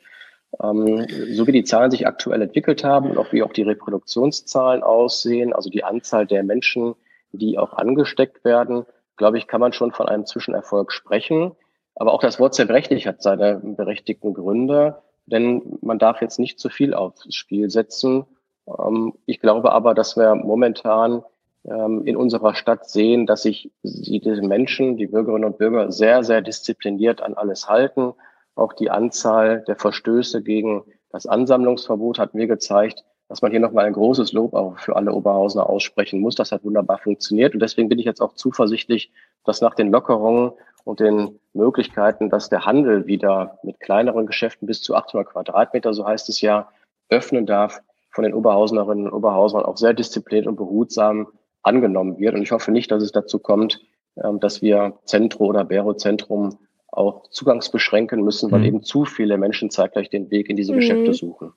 Ähm, 0.62 1.08
so 1.32 1.48
wie 1.48 1.52
die 1.52 1.64
Zahlen 1.64 1.92
sich 1.92 2.06
aktuell 2.08 2.42
entwickelt 2.42 2.84
haben 2.84 3.12
und 3.12 3.18
auch 3.18 3.32
wie 3.32 3.44
auch 3.44 3.54
die 3.54 3.64
Reproduktionszahlen 3.64 4.84
aussehen, 4.84 5.54
also 5.54 5.70
die 5.70 5.84
Anzahl 5.84 6.28
der 6.28 6.44
Menschen, 6.44 6.96
die 7.32 7.58
auch 7.58 7.74
angesteckt 7.74 8.44
werden, 8.44 8.86
glaube 9.18 9.38
ich, 9.38 9.48
kann 9.48 9.62
man 9.62 9.74
schon 9.74 9.92
von 9.92 10.08
einem 10.08 10.26
Zwischenerfolg 10.26 10.92
sprechen. 10.92 11.54
Aber 11.96 12.14
auch 12.14 12.22
das 12.22 12.40
Wort 12.40 12.54
zerbrechlich 12.56 13.08
hat 13.08 13.22
seine 13.22 13.62
berechtigten 13.64 14.34
Gründe 14.34 15.02
denn 15.26 15.78
man 15.82 16.00
darf 16.00 16.22
jetzt 16.22 16.40
nicht 16.40 16.60
zu 16.60 16.70
viel 16.70 16.94
aufs 16.94 17.34
Spiel 17.34 17.70
setzen. 17.70 18.26
Ähm, 18.68 19.14
ich 19.26 19.40
glaube 19.40 19.72
aber, 19.72 19.94
dass 19.94 20.18
wir 20.18 20.36
momentan 20.36 21.24
ähm, 21.66 22.06
in 22.06 22.18
unserer 22.18 22.56
Stadt 22.56 22.90
sehen, 22.90 23.26
dass 23.26 23.44
sich 23.44 23.72
die 23.84 24.20
Menschen, 24.42 24.98
die 24.98 25.08
Bürgerinnen 25.08 25.46
und 25.46 25.58
Bürger 25.58 25.92
sehr, 25.92 26.24
sehr 26.24 26.42
diszipliniert 26.42 27.22
an 27.22 27.36
alles 27.36 27.70
halten. 27.70 28.14
Auch 28.56 28.74
die 28.74 28.90
Anzahl 28.90 29.64
der 29.68 29.76
Verstöße 29.76 30.44
gegen 30.44 30.84
das 31.10 31.26
Ansammlungsverbot 31.26 32.20
hat 32.20 32.34
mir 32.34 32.48
gezeigt, 32.48 33.04
dass 33.30 33.42
man 33.42 33.52
hier 33.52 33.60
nochmal 33.60 33.86
ein 33.86 33.94
großes 33.94 34.34
Lob 34.34 34.54
auch 34.54 34.78
für 34.80 34.96
alle 34.96 35.14
Oberhausener 35.14 35.70
aussprechen 35.70 36.20
muss. 36.20 36.36
Das 36.36 36.52
hat 36.52 36.64
wunderbar 36.64 36.98
funktioniert. 36.98 37.54
Und 37.54 37.62
deswegen 37.62 37.90
bin 37.90 38.00
ich 38.00 38.06
jetzt 38.06 38.22
auch 38.22 38.34
zuversichtlich, 38.34 39.12
dass 39.46 39.62
nach 39.62 39.76
den 39.76 39.92
Lockerungen 39.92 40.52
und 40.84 41.00
den 41.00 41.40
Möglichkeiten, 41.54 42.30
dass 42.30 42.50
der 42.50 42.66
Handel 42.66 43.06
wieder 43.06 43.60
mit 43.64 43.80
kleineren 43.80 44.26
Geschäften 44.26 44.66
bis 44.66 44.82
zu 44.82 44.96
800 44.96 45.30
Quadratmeter, 45.30 45.94
so 45.94 46.06
heißt 46.06 46.30
es 46.30 46.42
ja, 46.42 46.70
öffnen 47.10 47.46
darf, 47.46 47.82
von 48.12 48.24
den 48.24 48.34
Oberhausenerinnen 48.34 49.08
und 49.08 49.14
Oberhausern 49.14 49.64
auch 49.64 49.78
sehr 49.78 49.94
diszipliniert 49.94 50.48
und 50.48 50.56
behutsam 50.56 51.28
angenommen 51.62 52.20
wird. 52.20 52.36
Und 52.36 52.42
ich 52.42 52.52
hoffe 52.52 52.72
nicht, 52.72 52.92
dass 52.92 53.02
es 53.02 53.12
dazu 53.12 53.40
kommt, 53.40 53.82
ähm, 54.24 54.40
dass 54.40 54.62
wir 54.62 55.00
Zentro 55.06 55.46
oder 55.46 55.64
Bero-Zentrum 55.64 56.60
auch 56.88 57.28
zugangsbeschränken 57.30 58.24
müssen, 58.24 58.52
weil 58.52 58.60
mhm. 58.60 58.66
eben 58.66 58.84
zu 58.84 59.06
viele 59.06 59.38
Menschen 59.38 59.72
zeitgleich 59.72 60.10
den 60.10 60.30
Weg 60.30 60.50
in 60.50 60.56
diese 60.56 60.74
mhm. 60.74 60.78
Geschäfte 60.78 61.14
suchen. 61.14 61.54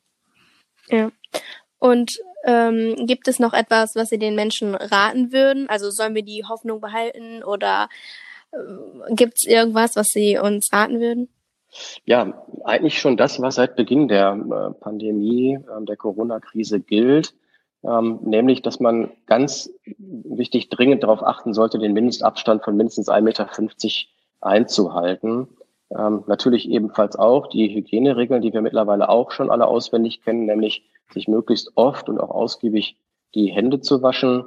Ja. 0.89 1.11
Und 1.79 2.19
ähm, 2.45 2.95
gibt 3.07 3.29
es 3.29 3.39
noch 3.39 3.53
etwas, 3.53 3.97
was 3.97 4.09
Sie 4.09 4.19
den 4.19 4.35
Menschen 4.35 4.75
raten 4.75 5.33
würden? 5.33 5.69
Also 5.69 5.91
sollen 5.91 6.15
wir 6.15 6.23
die 6.23 6.45
Hoffnung 6.49 6.81
behalten 6.81 7.43
oder 7.43 7.89
Gibt 9.11 9.35
es 9.37 9.47
irgendwas, 9.47 9.97
was 9.97 10.09
Sie 10.09 10.39
uns 10.39 10.69
raten 10.73 11.01
würden? 11.01 11.29
Ja, 12.05 12.47
eigentlich 12.65 12.99
schon 13.01 13.17
das, 13.17 13.41
was 13.41 13.57
seit 13.57 13.77
Beginn 13.77 14.09
der 14.09 14.33
äh, 14.33 14.81
Pandemie, 14.81 15.55
äh, 15.55 15.85
der 15.85 15.97
Corona-Krise 15.97 16.81
gilt, 16.81 17.35
ähm, 17.85 18.21
nämlich, 18.23 18.63
dass 18.63 18.81
man 18.81 19.11
ganz 19.27 19.71
wichtig 19.99 20.71
dringend 20.71 21.03
darauf 21.03 21.23
achten 21.23 21.55
sollte, 21.55 21.79
den 21.79 21.93
Mindestabstand 21.93 22.65
von 22.65 22.77
mindestens 22.77 23.09
1,50 23.09 23.23
Meter 23.23 23.49
einzuhalten. 24.41 25.49
Ähm, 25.97 26.25
natürlich 26.27 26.69
ebenfalls 26.69 27.17
auch 27.17 27.49
die 27.49 27.75
Hygieneregeln, 27.75 28.43
die 28.43 28.53
wir 28.53 28.63
mittlerweile 28.63 29.09
auch 29.09 29.31
schon 29.31 29.51
alle 29.51 29.67
auswendig 29.67 30.23
kennen, 30.23 30.47
nämlich 30.47 30.85
sich 31.13 31.29
möglichst 31.29 31.73
oft 31.77 32.09
und 32.09 32.19
auch 32.19 32.31
ausgiebig 32.31 32.97
die 33.35 33.49
Hände 33.49 33.81
zu 33.81 34.03
waschen, 34.03 34.45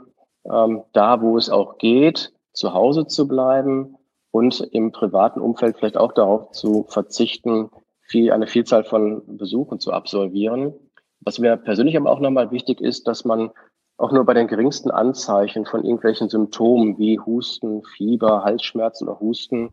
ähm, 0.51 0.83
da 0.93 1.21
wo 1.21 1.37
es 1.37 1.49
auch 1.49 1.77
geht, 1.77 2.33
zu 2.51 2.73
Hause 2.73 3.07
zu 3.07 3.27
bleiben 3.27 3.95
und 4.31 4.61
im 4.71 4.91
privaten 4.91 5.41
Umfeld 5.41 5.77
vielleicht 5.77 5.97
auch 5.97 6.11
darauf 6.11 6.51
zu 6.51 6.85
verzichten, 6.87 7.69
viel, 8.01 8.31
eine 8.31 8.47
Vielzahl 8.47 8.83
von 8.83 9.37
Besuchen 9.37 9.79
zu 9.79 9.91
absolvieren. 9.91 10.73
Was 11.21 11.39
mir 11.39 11.57
persönlich 11.57 11.97
aber 11.97 12.11
auch 12.11 12.19
nochmal 12.19 12.51
wichtig 12.51 12.81
ist, 12.81 13.07
dass 13.07 13.25
man 13.25 13.51
auch 13.97 14.11
nur 14.11 14.25
bei 14.25 14.33
den 14.33 14.47
geringsten 14.47 14.91
Anzeichen 14.91 15.65
von 15.65 15.83
irgendwelchen 15.83 16.29
Symptomen 16.29 16.97
wie 16.97 17.19
Husten, 17.19 17.83
Fieber, 17.83 18.43
Halsschmerzen 18.43 19.07
oder 19.07 19.19
Husten 19.19 19.71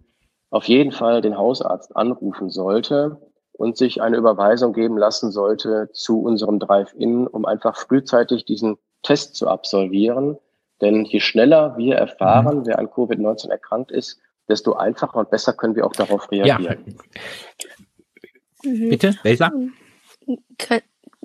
auf 0.50 0.64
jeden 0.64 0.92
Fall 0.92 1.20
den 1.20 1.38
Hausarzt 1.38 1.96
anrufen 1.96 2.50
sollte 2.50 3.20
und 3.52 3.76
sich 3.76 4.02
eine 4.02 4.16
Überweisung 4.16 4.72
geben 4.72 4.98
lassen 4.98 5.30
sollte 5.30 5.88
zu 5.92 6.22
unserem 6.22 6.58
Drive-In, 6.58 7.26
um 7.26 7.44
einfach 7.44 7.76
frühzeitig 7.76 8.44
diesen 8.44 8.76
Test 9.02 9.36
zu 9.36 9.48
absolvieren. 9.48 10.38
Denn 10.80 11.04
je 11.04 11.20
schneller 11.20 11.76
wir 11.76 11.96
erfahren, 11.96 12.58
mhm. 12.58 12.66
wer 12.66 12.78
an 12.78 12.88
Covid-19 12.88 13.50
erkrankt 13.50 13.92
ist, 13.92 14.20
desto 14.48 14.74
einfacher 14.74 15.16
und 15.16 15.30
besser 15.30 15.52
können 15.52 15.74
wir 15.74 15.86
auch 15.86 15.92
darauf 15.92 16.30
reagieren. 16.30 16.96
Ja. 18.62 18.70
Mhm. 18.70 18.88
Bitte, 18.90 19.18
Lisa? 19.22 19.52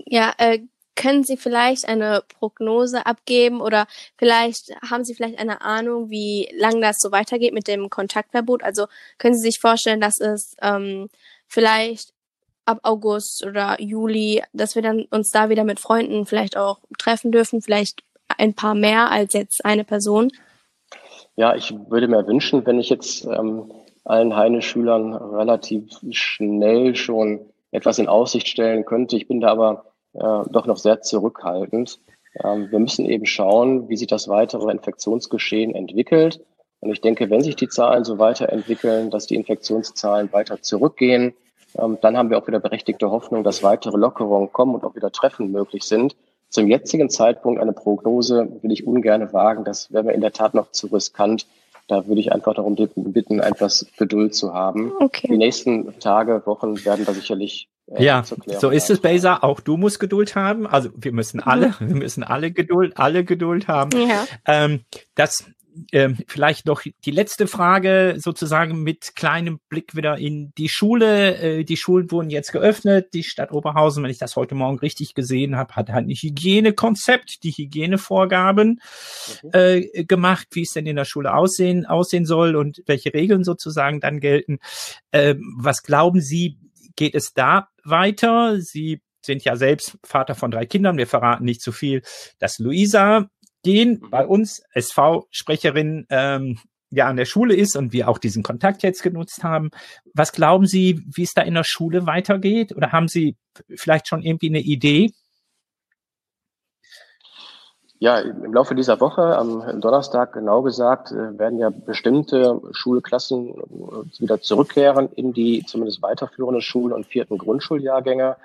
Ja, 0.05 0.33
äh, 0.37 0.59
können 0.95 1.23
Sie 1.23 1.37
vielleicht 1.37 1.87
eine 1.87 2.23
Prognose 2.27 3.05
abgeben 3.05 3.61
oder 3.61 3.87
vielleicht 4.17 4.71
haben 4.87 5.03
Sie 5.03 5.15
vielleicht 5.15 5.39
eine 5.39 5.61
Ahnung, 5.61 6.09
wie 6.09 6.49
lange 6.55 6.81
das 6.81 6.97
so 6.99 7.11
weitergeht 7.11 7.53
mit 7.53 7.67
dem 7.67 7.89
Kontaktverbot? 7.89 8.63
Also 8.63 8.87
können 9.17 9.35
Sie 9.35 9.41
sich 9.41 9.59
vorstellen, 9.59 10.01
dass 10.01 10.19
es 10.19 10.55
ähm, 10.61 11.09
vielleicht 11.47 12.13
ab 12.65 12.79
August 12.83 13.43
oder 13.45 13.81
Juli, 13.81 14.43
dass 14.53 14.75
wir 14.75 14.81
dann 14.81 15.05
uns 15.05 15.31
da 15.31 15.49
wieder 15.49 15.63
mit 15.63 15.79
Freunden 15.79 16.25
vielleicht 16.25 16.57
auch 16.57 16.79
treffen 16.99 17.31
dürfen, 17.31 17.61
vielleicht 17.61 18.03
ein 18.37 18.53
paar 18.53 18.75
mehr 18.75 19.09
als 19.11 19.33
jetzt 19.33 19.65
eine 19.65 19.83
Person? 19.83 20.31
Ja, 21.35 21.55
ich 21.55 21.73
würde 21.89 22.07
mir 22.07 22.27
wünschen, 22.27 22.65
wenn 22.65 22.79
ich 22.79 22.89
jetzt 22.89 23.25
ähm, 23.25 23.71
allen 24.03 24.35
Heine-Schülern 24.35 25.13
relativ 25.13 25.89
schnell 26.11 26.95
schon 26.95 27.39
etwas 27.71 27.99
in 27.99 28.07
Aussicht 28.07 28.47
stellen 28.47 28.85
könnte. 28.85 29.15
Ich 29.15 29.27
bin 29.27 29.39
da 29.39 29.49
aber 29.49 29.85
äh, 30.13 30.49
doch 30.51 30.65
noch 30.65 30.77
sehr 30.77 31.01
zurückhaltend. 31.01 31.99
Ähm, 32.43 32.69
wir 32.69 32.79
müssen 32.79 33.05
eben 33.05 33.25
schauen, 33.25 33.89
wie 33.89 33.97
sich 33.97 34.07
das 34.07 34.27
weitere 34.27 34.71
Infektionsgeschehen 34.71 35.73
entwickelt. 35.73 36.41
Und 36.79 36.91
ich 36.91 37.01
denke, 37.01 37.29
wenn 37.29 37.43
sich 37.43 37.55
die 37.55 37.69
Zahlen 37.69 38.03
so 38.03 38.17
weiterentwickeln, 38.17 39.11
dass 39.11 39.27
die 39.27 39.35
Infektionszahlen 39.35 40.33
weiter 40.33 40.61
zurückgehen, 40.61 41.33
ähm, 41.77 41.97
dann 42.01 42.17
haben 42.17 42.29
wir 42.29 42.37
auch 42.37 42.47
wieder 42.47 42.59
berechtigte 42.59 43.11
Hoffnung, 43.11 43.43
dass 43.43 43.63
weitere 43.63 43.97
Lockerungen 43.97 44.51
kommen 44.51 44.75
und 44.75 44.83
auch 44.83 44.95
wieder 44.95 45.11
Treffen 45.11 45.51
möglich 45.51 45.83
sind. 45.83 46.15
Zum 46.51 46.67
jetzigen 46.67 47.09
Zeitpunkt 47.09 47.61
eine 47.61 47.71
Prognose 47.71 48.59
will 48.61 48.71
ich 48.71 48.85
ungern 48.85 49.31
wagen. 49.31 49.63
Das 49.63 49.91
wäre 49.91 50.03
mir 50.03 50.11
in 50.11 50.21
der 50.21 50.33
Tat 50.33 50.53
noch 50.53 50.71
zu 50.71 50.87
riskant. 50.87 51.47
Da 51.87 52.07
würde 52.07 52.19
ich 52.19 52.31
einfach 52.31 52.53
darum 52.53 52.75
bitten, 52.75 53.39
etwas 53.39 53.87
Geduld 53.97 54.35
zu 54.35 54.53
haben. 54.53 54.91
Okay. 54.99 55.27
Die 55.29 55.37
nächsten 55.37 55.97
Tage, 55.99 56.43
Wochen 56.45 56.85
werden 56.85 57.05
da 57.05 57.13
sicherlich 57.13 57.69
äh, 57.87 58.03
ja, 58.03 58.23
so 58.23 58.69
ist 58.69 58.89
es, 58.89 58.99
Beza. 58.99 59.39
Auch 59.41 59.59
du 59.59 59.77
musst 59.77 59.99
Geduld 59.99 60.35
haben. 60.35 60.67
Also 60.67 60.89
wir 60.95 61.13
müssen 61.13 61.39
alle, 61.39 61.73
wir 61.79 61.95
müssen 61.95 62.23
alle 62.23 62.51
Geduld, 62.51 62.97
alle 62.97 63.23
Geduld 63.23 63.67
haben. 63.67 63.91
Ja. 63.91 64.25
Ähm, 64.45 64.81
das 65.15 65.45
ähm, 65.91 66.17
vielleicht 66.27 66.65
noch 66.65 66.81
die 67.05 67.11
letzte 67.11 67.47
Frage 67.47 68.15
sozusagen 68.17 68.83
mit 68.83 69.15
kleinem 69.15 69.59
Blick 69.69 69.95
wieder 69.95 70.17
in 70.17 70.53
die 70.57 70.69
Schule. 70.69 71.37
Äh, 71.37 71.63
die 71.63 71.77
Schulen 71.77 72.11
wurden 72.11 72.29
jetzt 72.29 72.51
geöffnet. 72.51 73.13
Die 73.13 73.23
Stadt 73.23 73.51
Oberhausen, 73.51 74.03
wenn 74.03 74.11
ich 74.11 74.17
das 74.17 74.35
heute 74.35 74.55
Morgen 74.55 74.79
richtig 74.79 75.13
gesehen 75.13 75.55
habe, 75.55 75.75
hat 75.75 75.89
halt 75.89 76.07
ein 76.07 76.09
Hygienekonzept, 76.09 77.43
die 77.43 77.51
Hygienevorgaben 77.51 78.81
mhm. 79.43 79.49
äh, 79.53 80.03
gemacht, 80.03 80.47
wie 80.51 80.63
es 80.63 80.71
denn 80.71 80.85
in 80.85 80.95
der 80.95 81.05
Schule 81.05 81.33
aussehen, 81.33 81.85
aussehen 81.85 82.25
soll 82.25 82.55
und 82.55 82.81
welche 82.85 83.13
Regeln 83.13 83.43
sozusagen 83.43 83.99
dann 83.99 84.19
gelten. 84.19 84.59
Äh, 85.11 85.35
was 85.57 85.83
glauben 85.83 86.21
Sie, 86.21 86.57
geht 86.95 87.15
es 87.15 87.33
da 87.33 87.69
weiter? 87.83 88.59
Sie 88.59 89.01
sind 89.23 89.43
ja 89.43 89.55
selbst 89.55 89.97
Vater 90.03 90.35
von 90.35 90.51
drei 90.51 90.65
Kindern. 90.65 90.97
Wir 90.97 91.07
verraten 91.07 91.45
nicht 91.45 91.61
zu 91.61 91.71
viel, 91.71 92.01
dass 92.39 92.59
Luisa 92.59 93.29
gehen 93.63 93.99
mhm. 94.01 94.09
bei 94.09 94.25
uns 94.25 94.63
SV-Sprecherin 94.73 96.05
ähm, 96.09 96.59
ja 96.89 97.07
an 97.07 97.17
der 97.17 97.25
Schule 97.25 97.55
ist 97.55 97.75
und 97.75 97.93
wir 97.93 98.09
auch 98.09 98.17
diesen 98.17 98.43
Kontakt 98.43 98.83
jetzt 98.83 99.01
genutzt 99.01 99.43
haben. 99.43 99.71
Was 100.13 100.33
glauben 100.33 100.65
Sie, 100.65 101.03
wie 101.13 101.23
es 101.23 101.33
da 101.33 101.41
in 101.41 101.53
der 101.53 101.63
Schule 101.63 102.05
weitergeht? 102.05 102.75
Oder 102.75 102.91
haben 102.91 103.07
Sie 103.07 103.37
vielleicht 103.75 104.07
schon 104.07 104.21
irgendwie 104.21 104.49
eine 104.49 104.59
Idee? 104.59 105.11
Ja, 108.03 108.17
im 108.17 108.51
Laufe 108.51 108.73
dieser 108.73 108.99
Woche, 108.99 109.37
am 109.37 109.79
Donnerstag 109.79 110.33
genau 110.33 110.63
gesagt, 110.63 111.11
äh, 111.11 111.37
werden 111.37 111.59
ja 111.59 111.69
bestimmte 111.69 112.59
Schulklassen 112.71 113.49
äh, 113.49 114.19
wieder 114.19 114.41
zurückkehren 114.41 115.07
in 115.13 115.33
die 115.33 115.63
zumindest 115.67 116.01
weiterführende 116.01 116.61
Schule 116.61 116.95
und 116.95 117.05
vierten 117.05 117.37
Grundschuljahrgänge. 117.37 118.37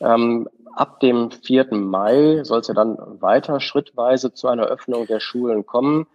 Ähm, 0.00 0.48
ab 0.74 1.00
dem 1.00 1.30
4. 1.30 1.74
Mai 1.74 2.40
soll 2.42 2.60
es 2.60 2.68
ja 2.68 2.74
dann 2.74 2.98
weiter 3.20 3.60
schrittweise 3.60 4.32
zu 4.32 4.48
einer 4.48 4.64
Öffnung 4.64 5.06
der 5.06 5.20
Schulen 5.20 5.66
kommen. 5.66 6.06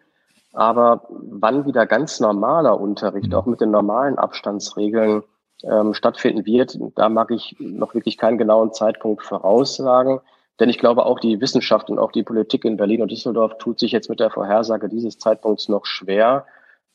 Aber 0.53 1.03
wann 1.09 1.65
wieder 1.65 1.85
ganz 1.85 2.19
normaler 2.19 2.79
Unterricht, 2.79 3.33
auch 3.35 3.45
mit 3.45 3.61
den 3.61 3.71
normalen 3.71 4.17
Abstandsregeln, 4.17 5.23
ähm, 5.63 5.93
stattfinden 5.93 6.45
wird, 6.45 6.77
da 6.95 7.09
mag 7.09 7.31
ich 7.31 7.55
noch 7.59 7.93
wirklich 7.93 8.17
keinen 8.17 8.37
genauen 8.37 8.73
Zeitpunkt 8.73 9.23
voraussagen. 9.23 10.21
Denn 10.59 10.69
ich 10.69 10.77
glaube, 10.77 11.05
auch 11.05 11.19
die 11.19 11.39
Wissenschaft 11.39 11.89
und 11.89 11.99
auch 11.99 12.11
die 12.11 12.23
Politik 12.23 12.65
in 12.65 12.77
Berlin 12.77 13.01
und 13.01 13.11
Düsseldorf 13.11 13.57
tut 13.59 13.79
sich 13.79 13.91
jetzt 13.91 14.09
mit 14.09 14.19
der 14.19 14.29
Vorhersage 14.29 14.89
dieses 14.89 15.17
Zeitpunkts 15.17 15.69
noch 15.69 15.85
schwer. 15.85 16.45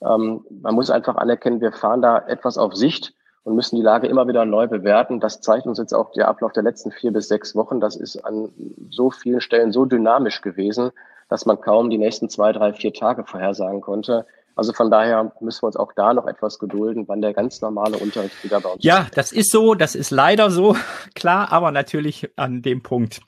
Ähm, 0.03 0.45
man 0.51 0.75
muss 0.75 0.91
einfach 0.91 1.17
anerkennen, 1.17 1.61
wir 1.61 1.73
fahren 1.73 2.03
da 2.03 2.19
etwas 2.19 2.59
auf 2.59 2.75
Sicht 2.75 3.15
und 3.45 3.55
müssen 3.55 3.77
die 3.77 3.83
Lage 3.83 4.07
immer 4.07 4.27
wieder 4.27 4.45
neu 4.45 4.67
bewerten. 4.67 5.21
Das 5.21 5.41
zeigt 5.41 5.67
uns 5.67 5.79
jetzt 5.79 5.93
auch 5.93 6.13
der 6.13 6.29
Ablauf 6.29 6.53
der 6.53 6.63
letzten 6.63 6.91
vier 6.91 7.13
bis 7.13 7.29
sechs 7.29 7.55
Wochen. 7.55 7.81
Das 7.81 7.95
ist 7.95 8.17
an 8.25 8.49
so 8.91 9.11
vielen 9.11 9.41
Stellen 9.41 9.71
so 9.71 9.85
dynamisch 9.85 10.41
gewesen, 10.41 10.91
dass 11.29 11.47
man 11.47 11.61
kaum 11.61 11.91
die 11.91 11.99
nächsten 11.99 12.29
zwei, 12.29 12.53
drei, 12.53 12.73
vier 12.73 12.93
Tage 12.93 13.25
vorhersagen 13.25 13.81
konnte. 13.81 14.27
Also 14.57 14.73
von 14.73 14.91
daher 14.91 15.33
müssen 15.41 15.63
wir 15.63 15.67
uns 15.67 15.77
auch 15.77 15.93
da 15.95 16.15
noch 16.15 16.27
etwas 16.27 16.59
gedulden, 16.59 17.05
wann 17.09 17.21
der 17.21 17.35
ganz 17.35 17.61
normale 17.61 17.99
Unterricht 17.99 18.43
wieder 18.45 18.61
bei 18.61 18.71
uns 18.71 18.85
Ja, 18.85 19.03
ist. 19.03 19.17
das 19.17 19.33
ist 19.33 19.51
so, 19.51 19.75
das 19.75 19.95
ist 19.95 20.11
leider 20.11 20.51
so, 20.51 20.77
klar, 21.15 21.53
aber 21.53 21.71
natürlich 21.73 22.31
an 22.37 22.63
dem 22.63 22.83
Punkt 22.83 23.21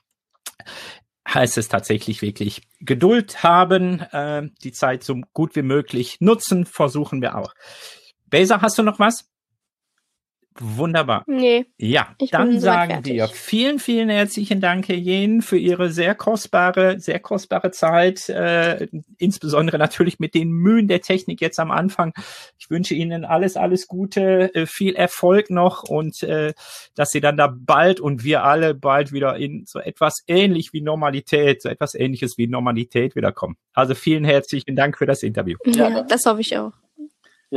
heißt 1.29 1.59
es 1.59 1.68
tatsächlich 1.68 2.22
wirklich 2.22 2.62
Geduld 2.81 3.42
haben, 3.42 4.00
äh, 4.12 4.48
die 4.62 4.72
Zeit 4.72 5.02
so 5.02 5.16
gut 5.33 5.57
wie 5.57 5.62
möglich 5.62 6.18
nutzen, 6.20 6.64
versuchen 6.64 7.20
wir 7.20 7.37
auch. 7.37 7.52
Besa, 8.26 8.62
hast 8.62 8.79
du 8.79 8.83
noch 8.85 9.00
was? 9.00 9.29
Wunderbar. 10.61 11.25
Nee. 11.27 11.66
Ja, 11.79 12.14
dann 12.31 12.61
sagen 12.61 13.05
wir 13.05 13.29
vielen, 13.29 13.79
vielen 13.79 14.09
herzlichen 14.09 14.61
Dank, 14.61 14.88
Herr 14.88 14.97
Jen, 14.97 15.42
für 15.42 15.59
Ihre 15.59 15.90
sehr 15.90 16.14
kostbare, 16.14 16.99
sehr 17.01 17.19
kostbare 17.21 17.71
Zeit, 17.71 18.29
äh, 18.29 18.88
insbesondere 19.19 19.79
natürlich 19.79 20.19
mit 20.19 20.35
den 20.35 20.51
Mühen 20.51 20.88
der 20.88 21.01
Technik 21.01 21.40
jetzt 21.40 21.61
am 21.61 21.71
Anfang. 21.71 22.12
Ich 22.59 22.71
wünsche 22.71 22.95
Ihnen 22.95 23.25
alles, 23.25 23.57
alles 23.57 23.87
Gute, 23.87 24.55
äh, 24.55 24.66
viel 24.66 24.95
Erfolg 24.95 25.51
noch 25.51 25.83
und 25.85 26.23
äh, 26.23 26.55
dass 26.95 27.11
Sie 27.11 27.21
dann 27.21 27.37
da 27.37 27.53
bald 27.55 28.01
und 28.01 28.25
wir 28.25 28.45
alle 28.45 28.75
bald 28.75 29.12
wieder 29.12 29.37
in 29.37 29.64
so 29.66 29.79
etwas 29.79 30.25
ähnlich 30.27 30.73
wie 30.73 30.81
Normalität, 30.81 31.62
so 31.62 31.69
etwas 31.69 31.95
ähnliches 31.95 32.38
wie 32.38 32.47
Normalität 32.47 33.16
wiederkommen. 33.16 33.57
Also 33.75 33.95
vielen 33.95 34.25
herzlichen 34.25 34.77
Dank 34.77 34.99
für 34.99 35.07
das 35.07 35.23
Interview. 35.23 35.59
Ja, 35.64 35.88
ja 35.88 36.03
das 36.03 36.27
hoffe 36.27 36.40
ich 36.40 36.57
auch. 36.57 36.73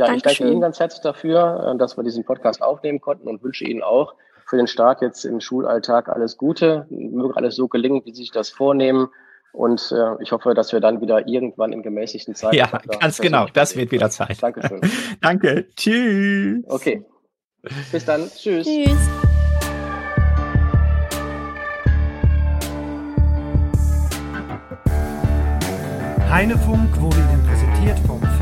Ja, 0.00 0.06
Dankeschön. 0.06 0.30
ich 0.30 0.38
danke 0.38 0.52
Ihnen 0.52 0.60
ganz 0.62 0.80
herzlich 0.80 1.02
dafür, 1.02 1.72
äh, 1.74 1.78
dass 1.78 1.98
wir 1.98 2.04
diesen 2.04 2.24
Podcast 2.24 2.62
aufnehmen 2.62 3.02
konnten 3.02 3.28
und 3.28 3.42
wünsche 3.42 3.64
Ihnen 3.64 3.82
auch 3.82 4.14
für 4.46 4.56
den 4.56 4.66
Start 4.66 5.02
jetzt 5.02 5.26
im 5.26 5.40
Schulalltag 5.40 6.08
alles 6.08 6.38
Gute. 6.38 6.86
Möge 6.88 7.36
alles 7.36 7.54
so 7.54 7.68
gelingen, 7.68 8.00
wie 8.06 8.14
Sie 8.14 8.22
sich 8.22 8.30
das 8.30 8.48
vornehmen. 8.48 9.08
Und 9.52 9.92
äh, 9.92 10.22
ich 10.22 10.32
hoffe, 10.32 10.54
dass 10.54 10.72
wir 10.72 10.80
dann 10.80 11.02
wieder 11.02 11.28
irgendwann 11.28 11.74
in 11.74 11.82
gemäßigten 11.82 12.34
Zeiten. 12.34 12.56
Ja, 12.56 12.70
ganz 12.98 13.18
genau. 13.18 13.46
Das 13.52 13.76
wird 13.76 13.90
wieder 13.90 14.08
Zeit. 14.08 14.42
Dankeschön. 14.42 14.80
Danke. 15.20 15.66
Tschüss. 15.76 16.64
Okay. 16.66 17.04
Bis 17.92 18.06
dann. 18.06 18.30
Tschüss. 18.30 18.66
Tschüss. 18.66 18.96
Heinefunk 26.30 26.98
wurde 27.02 27.16
vom 27.16 27.39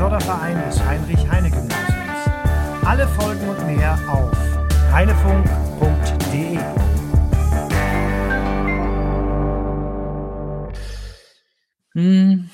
Förderverein 0.09 0.57
des 0.65 0.83
Heinrich-Heine-Gymnasiums. 0.83 2.83
Alle 2.83 3.07
Folgen 3.09 3.47
und 3.47 3.67
mehr 3.67 3.93
auf 4.11 4.31
heinefunk.de. 4.91 6.57
Hm. 11.93 12.49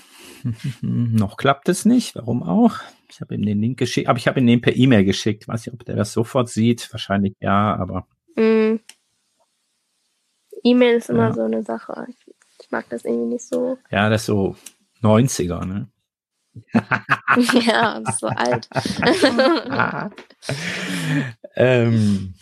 Noch 0.81 1.37
klappt 1.37 1.69
es 1.69 1.85
nicht, 1.85 2.17
warum 2.17 2.43
auch? 2.43 2.79
Ich 3.09 3.21
habe 3.21 3.35
ihm 3.35 3.45
den 3.45 3.61
Link 3.61 3.79
geschickt, 3.79 4.09
aber 4.09 4.19
ich 4.19 4.27
habe 4.27 4.41
ihn 4.41 4.47
den 4.47 4.59
per 4.59 4.75
E-Mail 4.75 5.05
geschickt. 5.05 5.47
Weiß 5.47 5.65
nicht, 5.65 5.73
ob 5.73 5.85
der 5.85 5.95
das 5.95 6.11
sofort 6.11 6.49
sieht. 6.49 6.91
Wahrscheinlich 6.91 7.35
ja, 7.39 7.73
aber. 7.77 8.05
Mm. 8.35 8.81
E-Mail 10.61 10.97
ist 10.97 11.09
immer 11.09 11.27
ja. 11.27 11.33
so 11.33 11.43
eine 11.43 11.63
Sache. 11.63 12.05
Ich 12.61 12.69
mag 12.69 12.83
das 12.89 13.05
irgendwie 13.05 13.35
nicht 13.35 13.45
so. 13.45 13.77
Ja, 13.91 14.09
das 14.09 14.23
ist 14.23 14.25
so 14.25 14.57
90er, 15.01 15.63
ne? 15.63 15.87
ja, 17.65 18.01
so 18.17 18.27
alt. 18.27 18.69
ähm, 21.55 22.35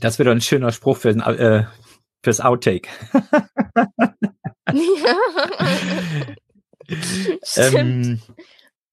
das 0.00 0.18
wäre 0.18 0.28
doch 0.28 0.34
ein 0.34 0.40
schöner 0.40 0.72
Spruch 0.72 0.96
für, 0.98 1.10
äh, 1.10 1.64
fürs 2.22 2.40
Outtake. 2.40 2.88
Stimmt. 7.42 7.76
ähm, 7.76 8.20